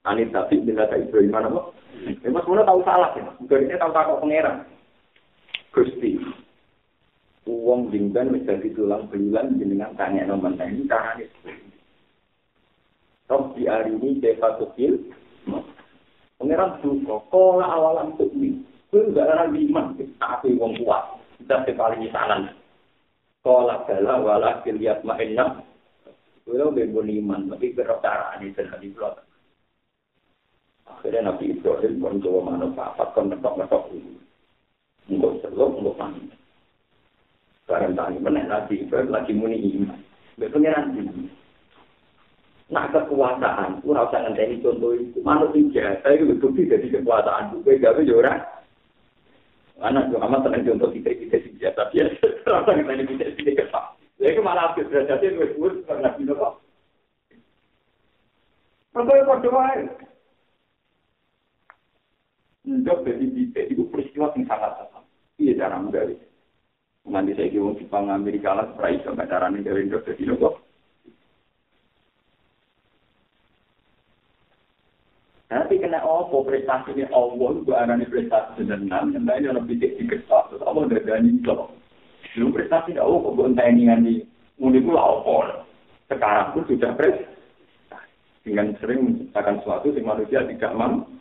[0.02, 1.78] Anit tapi bila tak Ibrahim mana kok?
[2.26, 3.30] Ya mas mulai tahu salah ya.
[3.38, 4.66] Ini tahu takut pangeran.
[5.70, 6.18] Gusti.
[7.46, 11.26] Uang dingban menjadi tulang dengan tanya nomor ini caranya.
[13.30, 14.98] Tok di hari ini Deva Tukil.
[16.42, 17.22] Pangeran juga.
[17.30, 18.58] Kau awalan untuk ini.
[18.90, 19.94] Kau tidak ada iman.
[20.18, 21.22] Tapi uang kuat.
[21.38, 22.10] Kita sekali.
[23.46, 25.62] Kau lah bala wala kiliat ma'inna.
[26.42, 27.54] Kau bebo iman.
[27.54, 28.50] Tapi berapa cara ini
[28.98, 29.30] belakang.
[31.00, 34.12] Akhirnya Nabi Ibrahim pun coba mana papat, kon netok-netok dulu.
[35.08, 36.26] Enggak selok, enggak panik.
[37.64, 40.00] Sekarang tadi mana Nabi Ibrahim lagi muni iman.
[40.36, 41.30] Berpengiran ini.
[42.72, 45.20] Nah kekuasaan, aku rasa ngenteni contoh itu.
[45.24, 47.60] Manusia, saya itu bukti dari kekuasaan.
[47.64, 48.40] Gue gak bisa orang.
[49.82, 52.06] Anak tuh amat tenang contoh kita kita sih tapi ya
[52.46, 53.98] ngenteni kita sih kepak.
[54.22, 56.54] Jadi malah habis derajatnya gue sebut karena bino kok.
[58.94, 59.72] Kau coba?
[62.62, 65.04] Enggak jadi bisa itu peristiwa yang sangat sangat.
[65.42, 66.16] Iya cara dari.
[67.10, 70.56] Nanti saya kira Jepang Amerika lah, seperti itu, cara ini dari Indonesia kok.
[75.52, 80.08] Tapi kena opo prestasi ini Allah itu anane prestasi senenang, yang lain yang lebih tinggi
[80.08, 81.56] kertas, terus Allah dari dani itu.
[82.38, 84.16] Belum prestasi Allah kok gue enteni ngani,
[84.62, 85.66] muni itu opo.
[86.08, 87.34] Sekarang pun sudah prestasi.
[88.48, 91.21] Dengan sering menciptakan sesuatu yang manusia tidak mampu.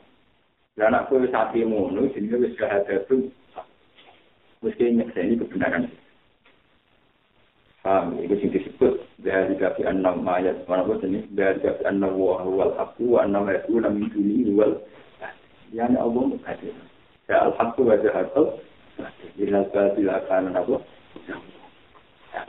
[0.80, 3.28] Dan aku saat ini ngono, bisa ada itu,
[4.64, 5.92] mesti nyekseni kebenaran.
[7.84, 11.84] Paham, itu sing disebut dari kafi enam ayat mana pun ini dari kafi
[12.16, 14.80] wah wal aku ayat itu enam ini wal
[15.72, 16.76] yang Allah menghadir.
[17.28, 18.60] Ya al haqqu wa jahatul
[19.36, 19.64] bila
[19.96, 20.76] bila kana apa?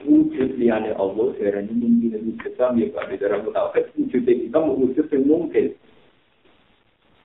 [0.04, 3.04] Wujud liane Allah sekarang ini mungkin kita ya Pak.
[3.12, 5.76] Di dalam tauhid wujud kita wujud yang mungkin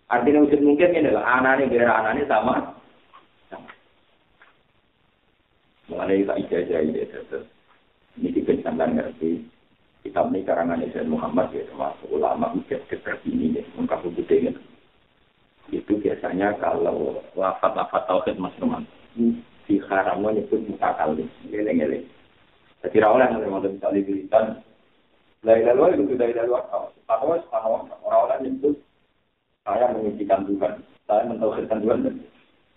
[0.07, 2.55] artinya wujud mungkin ini adalah anaknya biar anaknya sama.
[5.87, 7.07] Mengenai tak ijazah ini
[8.19, 9.47] ini dikencangan ngerti.
[10.03, 14.55] Kitab ini karangan Islam Muhammad ya termasuk ulama ujian seperti ini ya, ungkap ini.
[15.75, 18.87] Itu biasanya kalau lafat-lafat tauhid mas teman
[19.67, 22.07] di haramnya nyebut muka kali, geleng-geleng.
[22.87, 24.47] Jadi rawol yang ada misalnya wiridan,
[25.43, 26.15] dari lalu itu
[26.55, 27.27] atau atau
[28.07, 28.79] orang-orang nyebut
[29.67, 30.79] saya mengujikan Tuhan,
[31.11, 32.23] saya mentauhidkan Tuhan.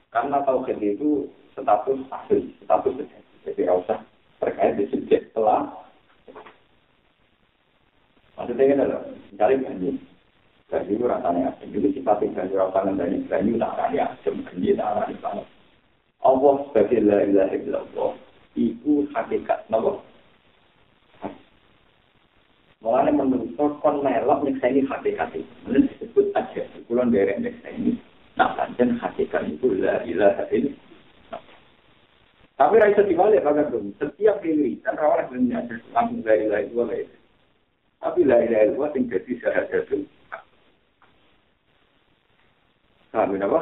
[0.10, 2.98] Karena tauhid itu status asli, status
[3.46, 4.02] jadi usah
[4.40, 5.68] terkait di subjek setelah
[8.40, 9.90] maksudnya ini adalah mencari ganji
[10.72, 14.90] ganji itu rasanya asing juga sifatnya ganji rasanya dari ganji tak ada asing ganji tak
[14.96, 15.16] ada di
[16.20, 18.12] Allah sebagai la ilaha illallah
[18.56, 20.00] itu hakikat nama
[22.80, 25.52] Mulanya menurut kon melok saya ini hakikat itu,
[26.20, 27.32] disebut aja, pulang dari
[27.64, 27.96] saya ini.
[28.36, 31.44] Nah, dan hakikat itu la ilaha illallah.
[32.60, 33.96] Tapi raisa dibalik kagak dong.
[34.00, 35.64] Setiap dan rawat dunia
[35.96, 37.08] langsung dari lain dua lain.
[38.04, 40.04] Tapi lain lain dua tinggal jadi syahadat itu.
[43.16, 43.60] Kami apa?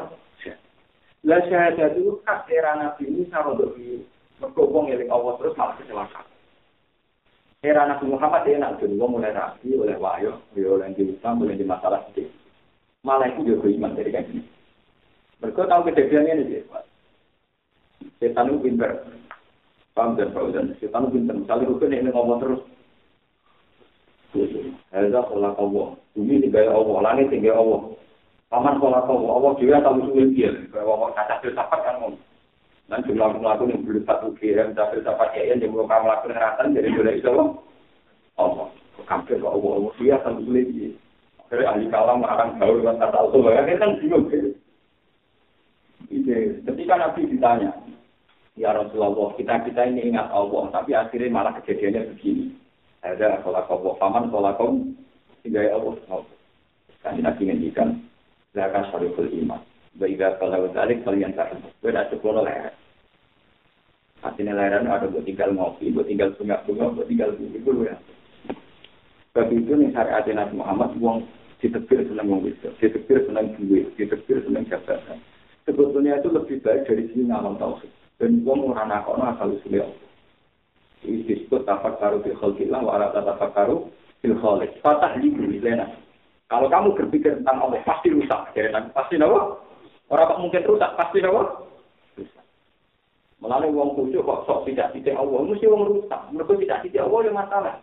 [1.26, 4.02] Lah syahadat itu hak era Nabi Musa untuk di
[4.38, 6.26] berkobong yang Allah terus malah kecelakaan.
[7.66, 11.66] Era Nabi Muhammad dia nak dulu mulai rapi oleh wahyu, oleh di Islam, oleh di
[11.66, 12.30] masalah sedih.
[13.08, 14.28] Malah itu juga iman dari kan.
[15.40, 16.62] Mereka tahu kejadiannya ini dia,
[18.20, 18.92] setan itu pinter.
[19.96, 21.36] Paham dan dan setan itu pinter.
[21.40, 22.62] Misalnya rukun ini ngomong terus.
[24.92, 25.96] Heza sholat Allah.
[26.14, 26.98] Bumi tinggal Allah.
[27.00, 27.82] Langit tinggal Allah.
[28.52, 29.30] Paman sholat Allah.
[29.40, 30.52] Allah juga tahu sulit dia.
[30.76, 32.20] Kalau kata filsafat kan ngomong.
[32.88, 36.72] Dan jumlah melakukan yang belum satu kira, tapi filsafat ya yang belum kamu lakukan ratan,
[36.72, 37.32] jadi boleh itu
[38.40, 38.68] Allah.
[39.04, 39.72] Kampir kok Allah.
[39.76, 40.92] Allah dia tahu sulit dia.
[41.48, 43.42] Akhirnya ahli kalam akan gaul dengan kata Allah.
[43.80, 44.28] Kan bingung.
[46.68, 47.72] Ketika Nabi ditanya,
[48.58, 52.58] Ya Rasulullah, kita-kita ini ingat Allah, tapi akhirnya malah kejadiannya begini.
[53.06, 54.58] Ada sholat Allah, paman sholat
[55.46, 56.26] hingga ya Allah.
[57.06, 58.02] Kami nabi ngendikan,
[58.58, 59.62] Zakat syariful iman.
[60.02, 61.54] Baiklah kalau balik kalian tak
[61.86, 62.74] beda sepuluh leher.
[64.26, 67.96] Artinya ada buat tinggal ngopi, buat tinggal sungai bunga, buat tinggal bumi ya.
[69.38, 71.22] Sebab itu nih syariat Nabi Muhammad, uang
[71.62, 75.22] ditebir senang wong bisa, ditebir senang duit, ditebir senang jabatan.
[75.70, 77.86] Sebetulnya itu lebih baik dari sini ngamal tauhid.
[78.18, 80.10] Dan wong ora nakono asal usule Allah.
[81.06, 83.86] Ini disebut tafakkaru fil khalqillah wa ala tafakkaru
[84.26, 84.74] fil khaliq.
[84.82, 85.30] Fatah di
[85.62, 85.86] lena.
[86.50, 88.58] Kalau kamu berpikir tentang Allah pasti rusak.
[88.58, 89.54] Jadi pasti nawa.
[90.10, 91.62] Orang tak mungkin rusak pasti nawa.
[93.38, 96.22] Melalui wong khusyuk kok sok tidak tidak Allah, mesti wong rusak.
[96.34, 97.76] Mereka tidak tidak Allah yang masalah.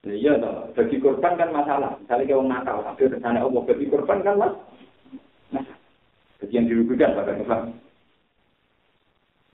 [0.00, 0.72] Iya, toh.
[0.72, 1.92] bagi korban kan masalah.
[2.00, 4.54] Misalnya kayak orang nakal, tapi rencana Allah bagi korban kan mas.
[5.52, 5.78] masalah.
[6.40, 7.76] Jadi yang dirugikan pada Islam.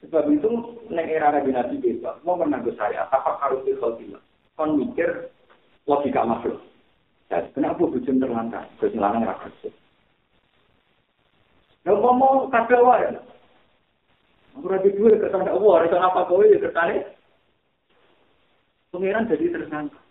[0.07, 0.51] Sebab itu,
[0.87, 4.23] neng era Nabi Nabi bebas, mau menanggung saya, apa harus dikhawatirkan?
[4.55, 5.35] Kon mikir
[5.91, 6.63] logika makhluk.
[7.27, 8.71] Ya, kenapa bujum terlantar?
[8.79, 9.75] Bujum lanang rakyat.
[11.83, 13.19] Kalau ngomong kabel wae.
[14.55, 17.03] Aku rapi dua kesan Allah, ada apa kau ya ketane?
[18.95, 20.06] Pengiran jadi tersangka.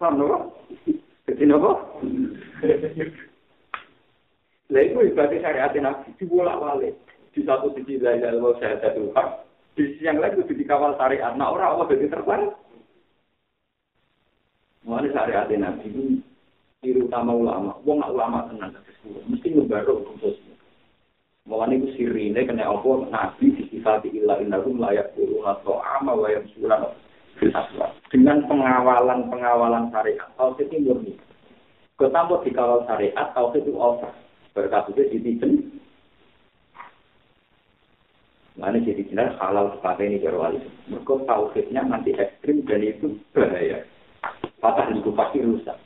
[0.00, 0.48] Paham loh?
[1.28, 1.76] Jadi nopo?
[4.72, 6.96] Lah itu ibadah syariat nabi dibolak balik.
[7.36, 9.28] Di satu sisi la ilaha illallah syahadat Tuhan.
[9.76, 11.36] Di sisi yang lain itu dikawal syariat.
[11.36, 12.48] Nah orang Allah jadi terbang.
[14.88, 16.02] Mulai syariat nabi itu
[16.80, 17.76] ciri utama ulama.
[17.84, 18.72] Wong ulama tenang
[19.04, 20.40] mesti ngebaru khusus.
[21.44, 26.88] Mulane iku sirine kena apa nabi disifati illa innahum layak guru atau wa yamsulan
[28.10, 30.28] dengan pengawalan-pengawalan syariat.
[30.34, 31.12] Tauhid itu murni.
[31.96, 34.12] Ketambah dikawal syariat, tauhid itu over.
[34.56, 35.80] Berkasutnya dititen.
[38.58, 40.60] Mana jadi jelas halal sepakai ini jarwali.
[40.90, 43.86] Mereka tauhidnya nanti ekstrim dan itu bahaya.
[44.60, 45.78] Patah itu pasti rusak.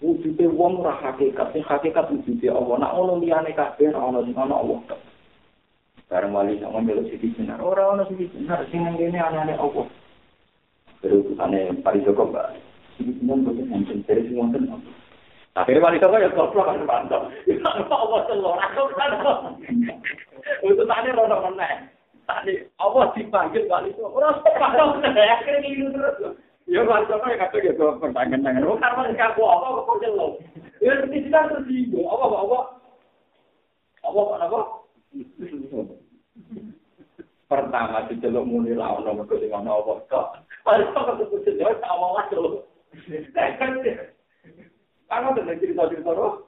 [0.00, 4.32] wujudnya wong ora hakikat sing hakikat wujudnya Allah nak ono liyane kabeh ora ono sing
[4.32, 4.80] ono Allah
[6.08, 9.84] bareng wali sama melu sisi benar ora ono sisi benar sing nang kene anane Allah
[11.00, 12.48] Terusane Pari Joko Mbak.
[13.00, 14.28] Ini semua bukan yang penting.
[14.28, 14.76] semua itu
[15.56, 17.22] Akhirnya Pari Joko ya kalau kan bantok.
[17.64, 18.56] Apa Allah selor?
[18.60, 19.10] Aku kan.
[20.60, 21.74] Untuk tadi rono meneh.
[22.28, 24.20] Tadi Allah dipanggil Pari Joko.
[24.20, 25.00] Orang sepatu.
[25.00, 26.36] Akhirnya gitu terus.
[26.68, 27.84] Ya Pak Joko ya kata gitu.
[27.96, 28.68] Pertanyaan dengan.
[28.68, 29.42] Oh karena ini kaku.
[29.42, 30.36] Apa kok selor?
[30.84, 32.06] Ya ini sudah tersinggung.
[32.12, 32.60] Apa apa apa.
[34.04, 34.60] Apa apa apa.
[37.50, 40.26] Pertama diceluk muni lah ono mergo sing ono apa kok.
[40.62, 42.62] Padahal kudu jelo sama wae lho.
[45.10, 46.46] Karena ada cerita-cerita roh.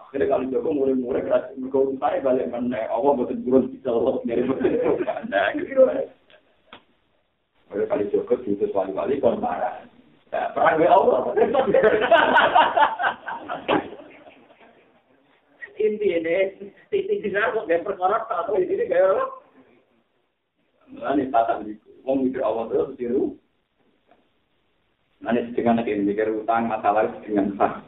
[0.00, 4.42] Akhirnya kalau Joko mulai-mulai keras, mereka saya balik mana, Allah betul burung bisa lolos dari
[5.28, 5.86] Nah, gitu.
[7.70, 9.84] Kali Joko diutus wali-wali kon marah.
[10.34, 11.30] Nah, perang Allah.
[15.78, 16.36] Inti ini,
[16.90, 19.39] titik kok gak perkara atau ini kayak
[20.90, 21.90] Ini tata itu.
[22.02, 23.36] Mau mikir Allah terus tiru.
[25.20, 27.84] Nanti dengan lagi mikir utang masalah dengan sah.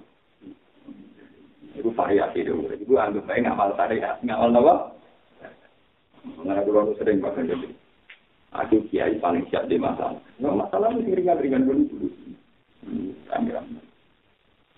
[1.75, 2.55] Itu variasi itu.
[2.77, 4.21] Itu anggap baik ngamal syariat.
[4.21, 4.75] Ngamal apa?
[6.23, 7.69] Mengenai dulu sering pakai jadi.
[8.53, 10.21] Aku kiai paling siap di masalah.
[10.37, 12.09] No, masalah mesti ringan-ringan dulu dulu.
[13.33, 13.65] Kamiran.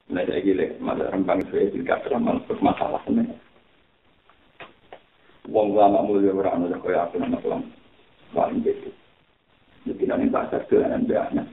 [0.05, 3.35] Nah, saya gile, masa rembang saya juga terlalu masalah ini.
[5.51, 7.65] Wong lama mulia orang ada kaya aku nama tulang
[8.35, 8.91] paling begitu.
[9.87, 11.47] Jadi nanti bahasa kelan biarnya.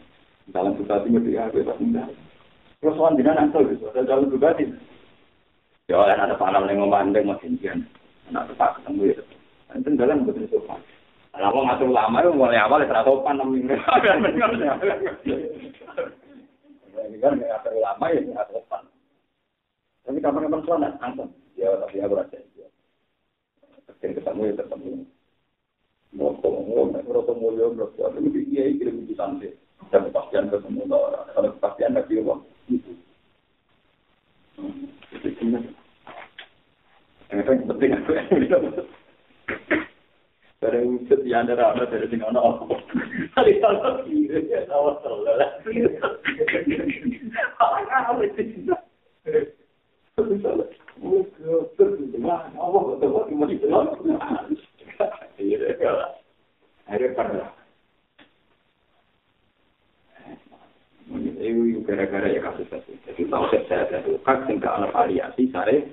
[0.50, 2.10] Dalam suka tinggal dia bebas muda.
[2.82, 4.68] Terus gitu, ada dalam sih.
[5.86, 7.86] Ya, ada panel yang ngomandeng masih jian.
[8.32, 9.24] Anak tetap ketemu ya.
[9.76, 10.80] Itu dalam betul sopan.
[11.36, 13.76] Lah wong ngatur ulama itu mulai awal ya sopan enam minggu.
[16.92, 18.84] Ini kan ngatur ulama ya sopan.
[20.08, 21.30] Tapi kapan-kapan sholat langsung.
[21.60, 22.68] Ya tapi aku rasa ya.
[24.00, 24.92] Ketemu ya ketemu.
[26.12, 29.56] Ngomong, mau rasa mulia, berarti itu dia kirim itu santai.
[29.90, 31.28] Dan kepastian ketemu orang.
[31.32, 32.42] Kalau kepastian nggak dia uang.
[32.68, 32.92] Itu.
[37.32, 38.12] Yang penting aku
[40.62, 42.70] dari wujud yang ada rana dari sing ana apa
[43.34, 45.58] kali kalau kiri ya tahu salah
[47.90, 48.70] apa itu
[55.42, 56.22] Iya, kalah.
[56.86, 57.50] Akhirnya pernah.
[61.12, 62.94] Ini gara-gara ya kasus tadi.
[63.10, 65.90] Jadi tahu saya saya ada tukang sehingga alam aliasi sare.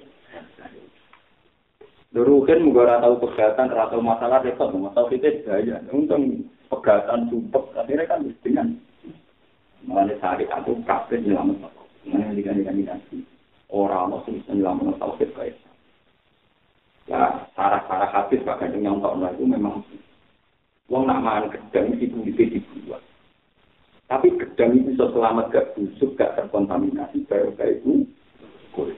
[2.13, 4.69] Duruhin juga ratau pegatan, ratau masalah repot.
[4.77, 5.81] Masalah kita daya.
[5.91, 7.65] Untung pegatan sumpah.
[7.83, 8.77] Akhirnya kan dengan
[9.89, 11.71] Mulanya sehari itu kafir nyelamat.
[12.05, 13.25] Mulanya dikandikan dikandikan.
[13.73, 15.01] Orang-orang sehari nyelamat.
[15.01, 15.68] Tahu saya
[17.09, 19.81] Ya, sarah-sarah habis pak kadang yang tahu itu memang
[20.89, 23.05] Wong nak makan gedang itu bisa dibuat.
[24.09, 28.09] Tapi gedang itu bisa selamat gak busuk, gak terkontaminasi, baru kayak itu
[28.73, 28.97] kulit.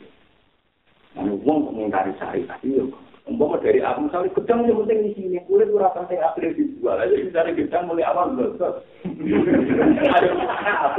[1.19, 2.95] Anu wong mengingkari syariat itu.
[3.27, 7.15] Umpama dari aku misalnya gedang yang penting di sini kulit ora penting akhirnya dijual aja
[7.15, 8.47] misalnya gedang mulai awal lho.
[10.15, 10.99] Ada apa?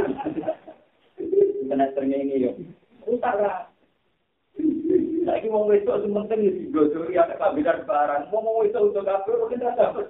[2.04, 2.52] Ini yo.
[3.08, 3.71] Utara.
[3.71, 3.71] Lagi
[5.52, 8.24] wong wedok sing penting ya digodori ya tak barang.
[8.32, 10.08] Wong wong wedok untuk kafir mungkin tak dapat.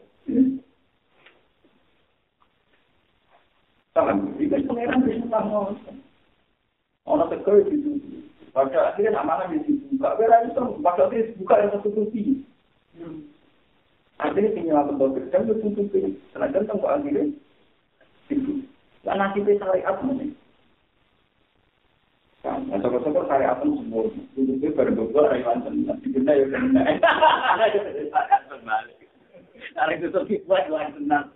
[3.91, 5.75] Salam, itu pengeran bisa bangun.
[7.11, 7.75] Ono teko iki.
[8.55, 10.15] Pada akhirnya amanah mesti dibuka.
[10.15, 12.21] Kira itu pada akhirnya dibuka yang satu kunci.
[14.21, 15.99] Artinya tinggal tembok kerja itu tutupi.
[16.31, 17.23] Karena kan tembok akhirnya
[18.29, 18.63] itu.
[19.01, 20.29] Karena kita saling apa nih?
[22.41, 24.09] Kan, sokor-sokor syariat itu semua.
[24.33, 25.97] Tutupnya baru berdua rayuan tenang.
[26.01, 26.81] Dibenda ya kena.
[29.77, 31.29] Ada tutup kipas, rayuan tenang.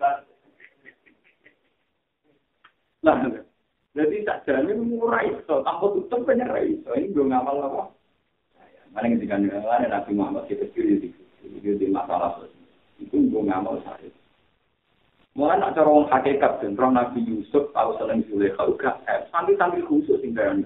[3.05, 3.21] Nah,
[3.95, 6.89] Jadi tak jalan murah itu, tanpa tutup banyak itu.
[6.89, 7.95] Ini gue ngamal apa?
[8.91, 11.11] Mana ketika ada Nabi Muhammad kita kiri
[11.51, 12.43] di masalah
[12.99, 14.07] itu ngamal saya.
[15.35, 19.83] Mulai nak cara orang hakikat dan Nabi Yusuf tahu selain Zulekha juga, eh, sambil sambil
[19.83, 20.63] khusus hingga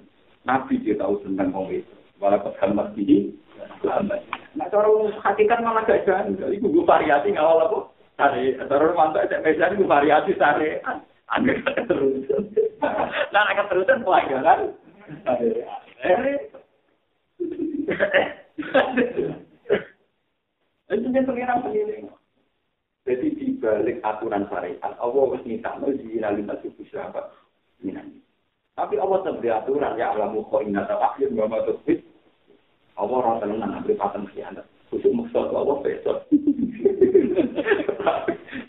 [0.47, 1.93] Nabi dia tahu tentang orang itu.
[2.19, 3.31] Walaupun kalimat ini,
[3.79, 4.91] nah cara
[5.23, 6.35] hakikat malah gak jalan.
[6.55, 7.79] Itu gue variasi ngawal apa?
[8.19, 10.83] Sare, cara mantap SMP gue variasi sare.
[11.31, 12.51] Aneh keterusan.
[13.31, 14.75] Nah, keterusan pelajaran.
[20.89, 22.03] Itu yang pengiran sendiri.
[23.07, 27.31] Jadi di balik aturan syariat, Allah harus minta zina lima suku sahabat.
[28.79, 31.75] Tapi Allah seberi aturan, ya alamu kok ingat akhir, mama tuh
[32.95, 34.63] Allah orang tenang, ambil paten khianat.
[34.87, 36.23] Khusus maksud Allah besok.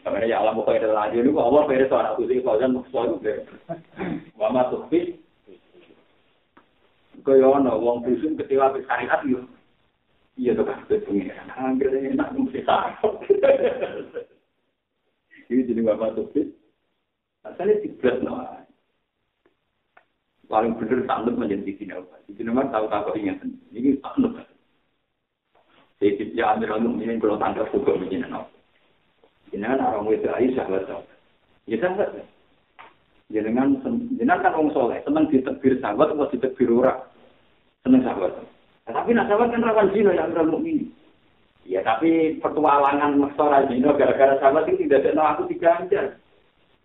[0.05, 3.35] Karena ya Allah pokoknya ada lagi ini Allah beda soal aku sih kalau maksud itu
[4.37, 4.85] Mama tuh
[7.21, 9.45] Kaya ana wong dusun kecewa wis syariat yo.
[10.41, 11.53] Iya to kan pengiran.
[11.53, 13.21] Angger enak mesti takut.
[15.53, 16.49] Ini jadi bapak topik.
[17.45, 17.77] Asalnya
[18.25, 18.41] no.
[20.51, 22.19] Paling bener takut menjadi di sini apa?
[22.27, 23.39] Di sini tahu tahu ingat.
[23.71, 24.35] Ini takut.
[26.03, 27.95] Jadi ya ambil orang ini kalau tangkap juga
[28.27, 28.51] no.
[29.55, 31.07] Ini kan orang itu Aisyah betul.
[31.71, 32.27] Ya sahabat.
[33.31, 33.79] Jenengan
[34.19, 36.99] jenengan kan orang soleh, senang ditebir sahabat atau ditebir orang.
[37.87, 38.43] Senang sahabat.
[38.89, 40.91] Nah, tapi nak sahabat kan rawan zina yang orang mukmin.
[41.63, 46.19] Ya tapi petualangan masalah zina gara-gara sahabat itu tidak ada aku diganjar.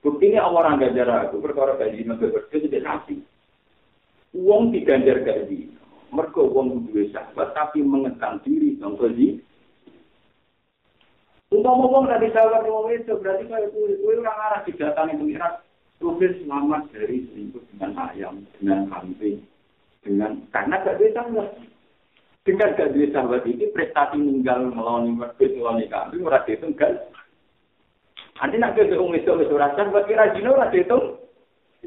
[0.05, 3.25] Buktinya orang ganjar aku perkara gaji zina berbeda tidak.
[4.35, 5.71] Uang diganjar gaji.
[6.11, 9.39] Mereka uang dua sahabat tapi mengekang diri dong gaji.
[11.55, 13.79] Untuk ngomong dari sahabat yang itu berarti kalau itu
[14.11, 15.63] orang arah didatangi pengirat
[16.03, 19.39] Rufin selamat dari selingkuh dengan ayam, dengan kambing,
[20.03, 21.49] dengan karena gak bisa sahabat.
[22.43, 26.99] Dengan gak sahabat ini prestasi meninggal melawan merpit melawan kambing ora dihitung kan?
[28.35, 31.23] Nanti nak ke orang itu itu rasa bagi rajin ora dihitung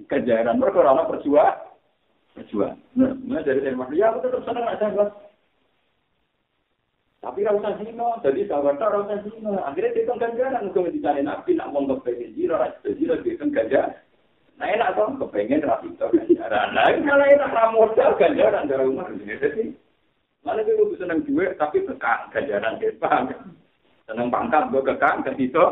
[0.08, 1.67] kejaran mereka orang perjuang
[2.38, 2.78] perjuang.
[2.94, 5.10] Nah, dari saya ya aku tetap senang ada sahabat.
[7.18, 9.58] Tapi rasa zino, jadi sahabat tak rasa zino.
[9.66, 13.50] Akhirnya dia kan ganjaran, mungkin dicari nabi, nak mau kepengen zino, rasa zino, dia kan
[13.50, 13.98] ganjaran.
[14.58, 16.68] Nah enak dong, kepengen rapi itu ganjaran.
[16.78, 19.34] Nah kalau enak ramodal ganjaran dari ini.
[19.34, 19.62] Jadi,
[20.46, 23.34] mana gue lebih seneng duit, tapi kekang ganjaran, dia paham.
[24.06, 25.64] Seneng pangkat, gue kekang, ke situ.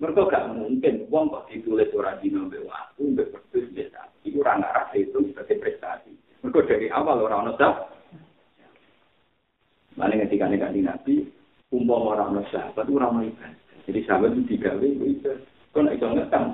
[0.00, 3.99] Mereka gak mungkin, uang kok ditulis orang zino, waktu, berperdus, biasa.
[4.30, 6.14] Itu orang arah itu sebagai prestasi.
[6.46, 7.90] Mereka dari awal orang nusah,
[9.98, 11.26] Mana ketika nih kan nabi,
[11.74, 13.52] umpam orang no sahabat ramai ibadah.
[13.84, 15.34] Jadi sahabat itu digawe itu
[15.74, 16.46] jangan ngetang.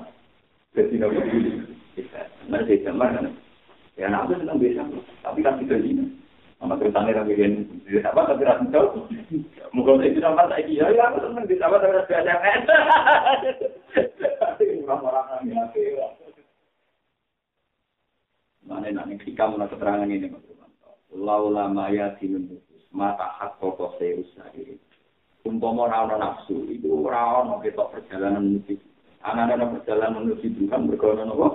[0.73, 2.11] Jadi nabi itu
[2.49, 3.29] Mana jamar kan.
[3.95, 4.83] Ya nabi senang biasa.
[5.21, 6.11] Tapi kan kita ini.
[6.57, 7.55] Sama ceritanya lagi yang
[8.01, 9.05] sahabat tapi rasa tahu.
[9.77, 10.73] Mungkin saya tidak masa lagi.
[10.81, 12.61] Ya aku senang di sahabat tapi biasa kan.
[14.87, 15.69] Orang-orang yang
[18.67, 20.35] Mana nak nih hikam keterangan ini.
[21.15, 22.59] Laula maya dinun
[22.91, 24.75] mata hak koko seus sahiri.
[25.47, 28.75] Umpama ora nafsu, itu ora ana perjalanan menuju.
[29.23, 31.49] Ana ana perjalanan menuju Tuhan berkono nopo?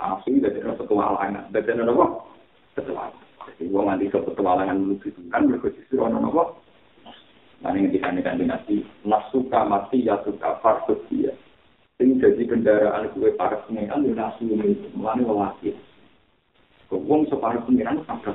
[0.00, 2.24] Nafsu itu dari petualangan, dari nopo?
[2.72, 3.28] Petualangan.
[3.52, 6.18] Jadi wong nanti ke petualangan menuju Tuhan berkono justru ana
[7.76, 11.36] ini ketika ini kan dinasti, nafsu mati ya suka farsus dia.
[12.00, 15.76] Ini jadi kendaraan gue para pengiran, ya nafsu ini, mulai lelaki.
[16.90, 18.34] Wong separuh pengiran, sampai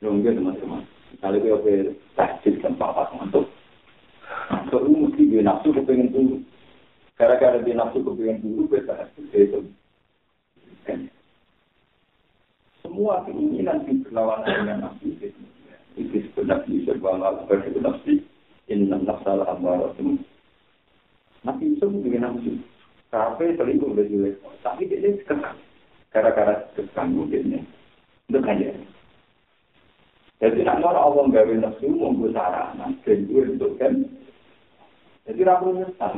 [0.00, 0.84] Nunggu teman-teman.
[1.12, 1.74] Misalnya gue oke
[2.12, 3.48] tahjid kan papa untuk
[4.52, 6.36] untuk mesti dia nafsu kepengen dulu.
[7.16, 9.60] Gara-gara dia nafsu kepengen dulu, tahjid itu.
[12.84, 15.32] Semua keinginan di berlawanan dengan nafsu itu.
[15.96, 18.20] Itu sebenarnya bisa bangga sebagai nafsu.
[18.68, 20.20] Inna nafsal amaratum.
[21.48, 22.60] Nabi Yusuf dengan nafsu.
[23.08, 24.36] Sampai selingkuh jelek.
[24.60, 25.56] Tapi dia sekarang.
[26.14, 27.58] gara-gara sesam mungkinnya.
[28.30, 28.70] Itu kaya.
[30.38, 32.94] Jadi tak ada Allah gawe nafsu munggu sarana.
[33.02, 34.06] Dan itu kan.
[35.26, 36.12] Jadi rambut nyesam.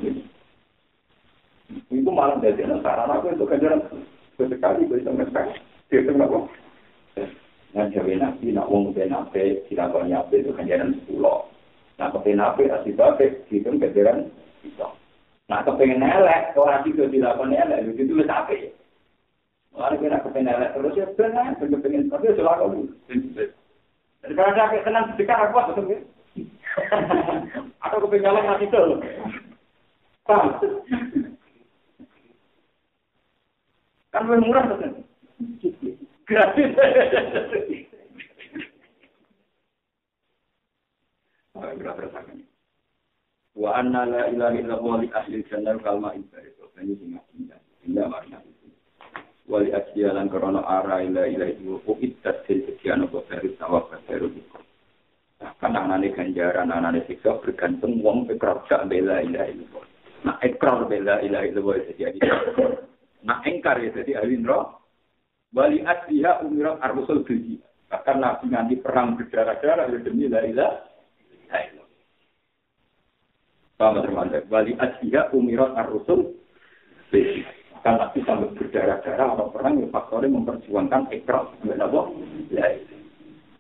[1.88, 3.80] Itu malah dadi sarana aku itu kan jalan.
[4.36, 5.48] Sesekali gue bisa ngesam.
[5.88, 6.44] Dia itu kenapa?
[7.76, 11.44] Nah, jawi nabi, nak wong ke nabi, tidak ape nyabi itu kan jalan sepuluh.
[12.00, 14.32] Nah, kepe nabi, asli babi, itu kan jalan.
[15.46, 18.26] Nah, kepengen elek, kalau nanti dilakoni elek, itu lebih
[19.76, 22.88] Lalu kita kepengen elek terus ya benar, kepengen tapi selalu
[24.24, 25.84] Daripada saya senang sedekah aku apa tuh?
[27.84, 28.82] Atau kepengalan mati itu.
[30.26, 30.58] Paham?
[34.10, 34.92] Kan lebih murah kan?
[36.26, 36.72] Gratis.
[43.56, 46.66] Wa anna la ilaha illallah li ahli jannah kalma ibadah.
[46.80, 47.56] Ini sing ngajinya.
[47.84, 48.55] Ini makna itu.
[49.46, 54.58] Wali asyalan karena arah ila ila itu uitat dari sekian apa dari sawah baru itu.
[55.62, 59.86] Kan anak ganjaran, anak siksa bergantung wong ikrar gak bela ila illallah.
[60.26, 62.18] Nah ikrar bela ila illallah jadi
[63.22, 64.82] Nah engkar ya jadi ahli neraka.
[65.54, 72.02] Wali asliha umirat ar-rusul bil Bahkan Nabi nanti perang berdarah-darah ya demi la ilaha illallah.
[73.78, 74.50] Paham teman-teman?
[74.50, 76.34] Wali asliha umirat ar-rusul
[77.14, 77.46] bil
[77.86, 81.46] Kan Nabi sampai berdarah-darah atau perang yang faktornya memperjuangkan ikrar.
[81.62, 82.10] Kenapa?
[82.50, 82.66] Ya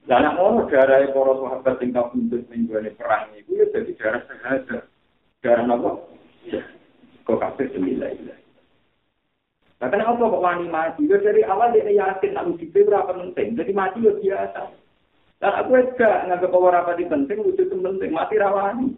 [0.02, 4.82] Dan anak orang darah para sahabat yang kabundut mingguan perang itu ya jadi darah sehat.
[5.46, 5.90] Darah apa?
[6.42, 6.58] Ya.
[7.22, 8.38] Kok kafir sembilan ilah.
[9.78, 11.06] Nah, kenapa kok wani mati?
[11.06, 13.54] Ya dari awal dia yakin nak uji berapa penting.
[13.54, 14.62] Jadi mati ya biasa.
[15.38, 18.10] Dan aku juga nggak bahwa apa penting, wujud penting.
[18.10, 18.90] Mati rawani.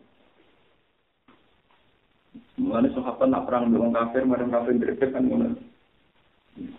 [2.58, 5.54] Mulanya sahabat nak perang dengan kafir, mereka kafir greget kan mana?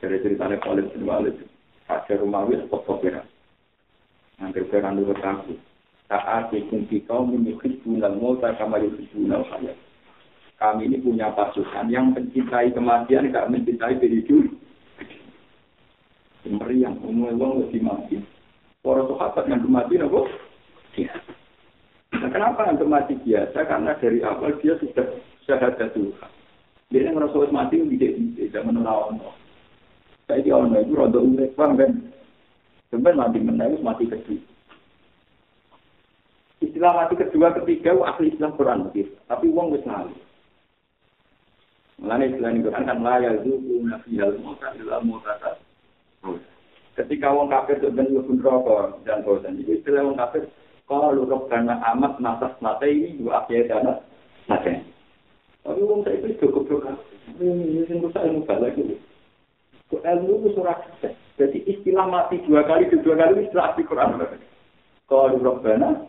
[0.04, 1.40] Dari ceritanya Khalid bin Walid,
[1.88, 3.24] Hajar Rumawi, pokok kira.
[4.44, 5.56] Hampir perang dulu takut.
[6.12, 9.78] Saat ikut kita menyukit bulan mau tak kama yukit bulan hayat.
[10.60, 14.60] Kami ini punya pasukan yang mencintai kematian, gak mencintai kehidupan.
[16.50, 18.16] Meriang, umumnya wong lebih mati.
[18.84, 20.20] Para sahabat yang mati, apa?
[21.00, 21.16] Iya.
[22.20, 23.60] Nah, kenapa yang mati biasa?
[23.70, 25.08] Karena dari awal dia sudah
[25.50, 26.32] syahadat Tuhan.
[26.94, 29.18] Dia yang merasa mati, tidak tidak menolak
[30.30, 31.92] Saya di orang itu rada unik, bang kan?
[32.94, 34.42] Sebenarnya mati menangis, mati kedua.
[36.62, 38.90] Istilah mati kedua, ketiga, ahli Islam Quran.
[39.26, 40.22] Tapi uang wis ngalir.
[42.00, 45.60] Mulane istilah Quran kan la ya zuku nafiyal mauta illa mautata.
[46.96, 50.48] Ketika wong kafir itu ben mlebu neraka dan bosan itu istilah wong kafir
[50.88, 54.00] kalau lu karena amat nasas nate ini dua akhir dana
[54.48, 54.84] nate.
[55.64, 56.98] Tapi wong saya itu cukup cukup.
[57.40, 58.96] Ini sing rusak ilmu balik itu.
[59.90, 60.80] Ilmu itu surat
[61.40, 64.20] Jadi istilah mati dua kali dua kali istilah di Quran.
[65.08, 66.04] Kalau Rabbana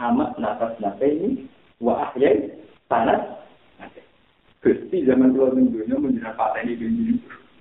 [0.00, 1.44] amat nasas nate ini
[1.78, 2.56] wa ahyai
[2.88, 3.36] tanah
[4.66, 7.14] Gusti zaman tua dunia menjelaskan paten ini begini.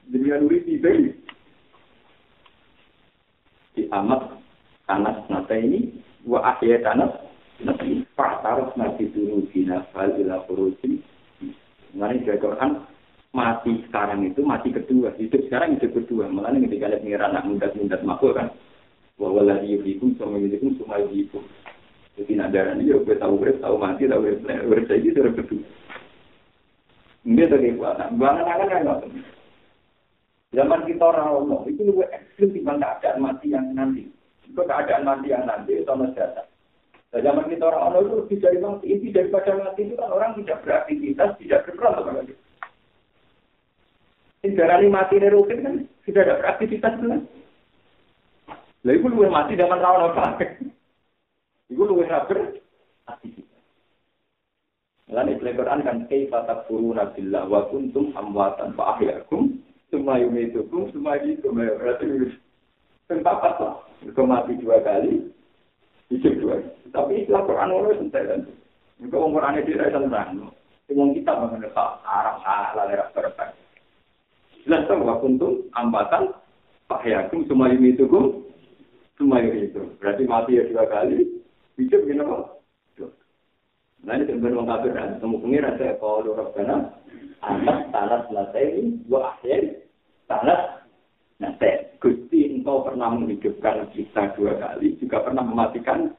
[0.09, 1.11] Jadi kan urip tiba ini.
[3.77, 4.41] Di amat
[4.89, 7.13] tanah nata ini, wa akhir tanah
[7.63, 10.99] nanti faktaros nanti dulu di nafal ila furusin.
[11.95, 12.83] Mengenai dari Quran
[13.31, 16.27] mati sekarang itu mati kedua, hidup sekarang hidup kedua.
[16.27, 18.47] Malah ketika lihat pengiran anak muda-muda makhluk kan,
[19.15, 21.43] bahwa lagi yubikum sama yubikum semua yubikum.
[22.15, 24.39] Jadi nak darah ini, ya gue tahu gue tahu mati, tahu gue
[24.71, 25.63] urip saya itu kedua.
[27.27, 28.15] Ini tadi buatan.
[28.15, 28.99] Buatan akan kan nggak
[30.55, 34.07] Zaman kita orang itu lebih ekstrim dibanding keadaan mati yang nanti.
[34.47, 36.47] Itu keadaan mati yang nanti, itu masih datang.
[37.13, 38.85] Nah, zaman kita orang Allah itu lebih dari mati.
[38.91, 42.15] Inti daripada mati itu kan orang tidak beraktivitas, tidak berperan.
[42.15, 42.33] lagi.
[44.45, 45.75] Ini mati dari rutin kan,
[46.05, 47.21] tidak ada beraktivitas kan.
[48.85, 50.25] Lah itu lebih mati zaman rawon apa?
[51.65, 53.45] Itu lebih beraktivitas.
[55.05, 59.61] Lan itu Quran kan kaifa takfuruna billah wa kuntum amwatan fa ahyakum
[59.93, 62.33] summa yumitukum summa yuhyikum berarti
[63.05, 63.85] tempat apa?
[64.01, 65.29] Itu mati dua kali,
[66.09, 66.57] hidup dua.
[66.93, 68.51] Tapi istilah Quran itu.
[69.03, 70.29] Itu orang Quran itu tidak senang.
[70.85, 71.71] Yang kita mengenai
[72.05, 73.45] arah salah daerah berapa.
[74.65, 76.33] Jelas tahu kuntum ambatan
[76.89, 78.45] ahyakum summa yumitukum
[79.17, 79.97] summa yuhyikum.
[79.97, 81.25] Berarti mati ya dua kali,
[81.77, 82.55] hidup gimana?
[84.05, 86.77] Nah ini sebenarnya orang kafir kan, temu pengiran saya kalau Rabbana
[87.41, 89.81] anak tanah ini dua akhir
[90.29, 90.84] tanah
[91.41, 91.97] nate.
[91.99, 96.13] Gusti engkau pernah menghidupkan kita dua kali, juga pernah mematikan.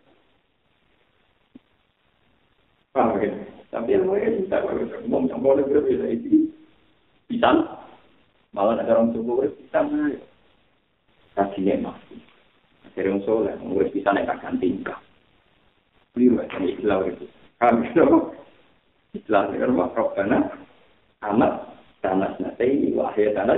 [2.90, 3.30] Paham ya?
[3.70, 4.64] Tapi ilmu ini bisa
[5.04, 6.48] ngomong yang boleh berbeda itu
[7.28, 7.50] bisa.
[8.56, 10.22] Malah ada orang tua bisa nggak?
[11.36, 12.18] Kasihnya masih.
[12.96, 14.96] Dari orang soleh, orang bisa naik ganti tingkah.
[16.16, 17.28] Beliau aja istilah itu.
[17.60, 18.04] Kami itu
[19.12, 20.38] Islam itu Rabbana
[21.28, 21.52] amat
[22.00, 23.56] tanah nate wahya tanah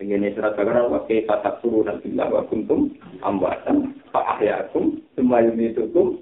[0.00, 2.88] Begini surat Al-Baqarah wa kaifa takfuruna billahi wa kuntum
[3.20, 6.16] amwatan fa ahyaakum tsumma yumitukum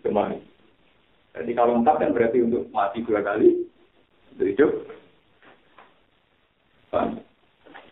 [0.00, 0.32] tsumma
[1.36, 3.68] Jadi kalau empat kan berarti untuk mati dua kali
[4.32, 4.72] untuk hidup.
[6.88, 7.20] Paham?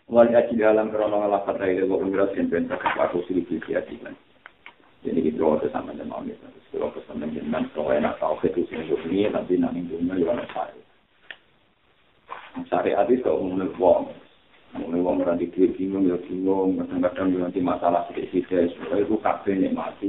[0.09, 4.17] Wali aji dalam kerana ngelafat dari Allah Umrah Sinten Takut Aku Sili Bilki Ajilan.
[5.05, 6.33] Jadi kita waktu sama dengan Amin.
[6.73, 10.79] Kalau pesan dengan kalau enak tahu itu sih ini tapi nanti dunia ya ada saya.
[12.73, 14.26] Syariat itu umum wong.
[14.77, 20.07] Mulai wong ora di bingung ya bingung, kadang-kadang nanti masalah sedikit-sedikit, supaya itu kabeh mati.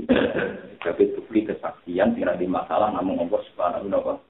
[0.84, 4.27] Tapi bukti kesaksian tidak di masalah namun Allah Subhanahu wa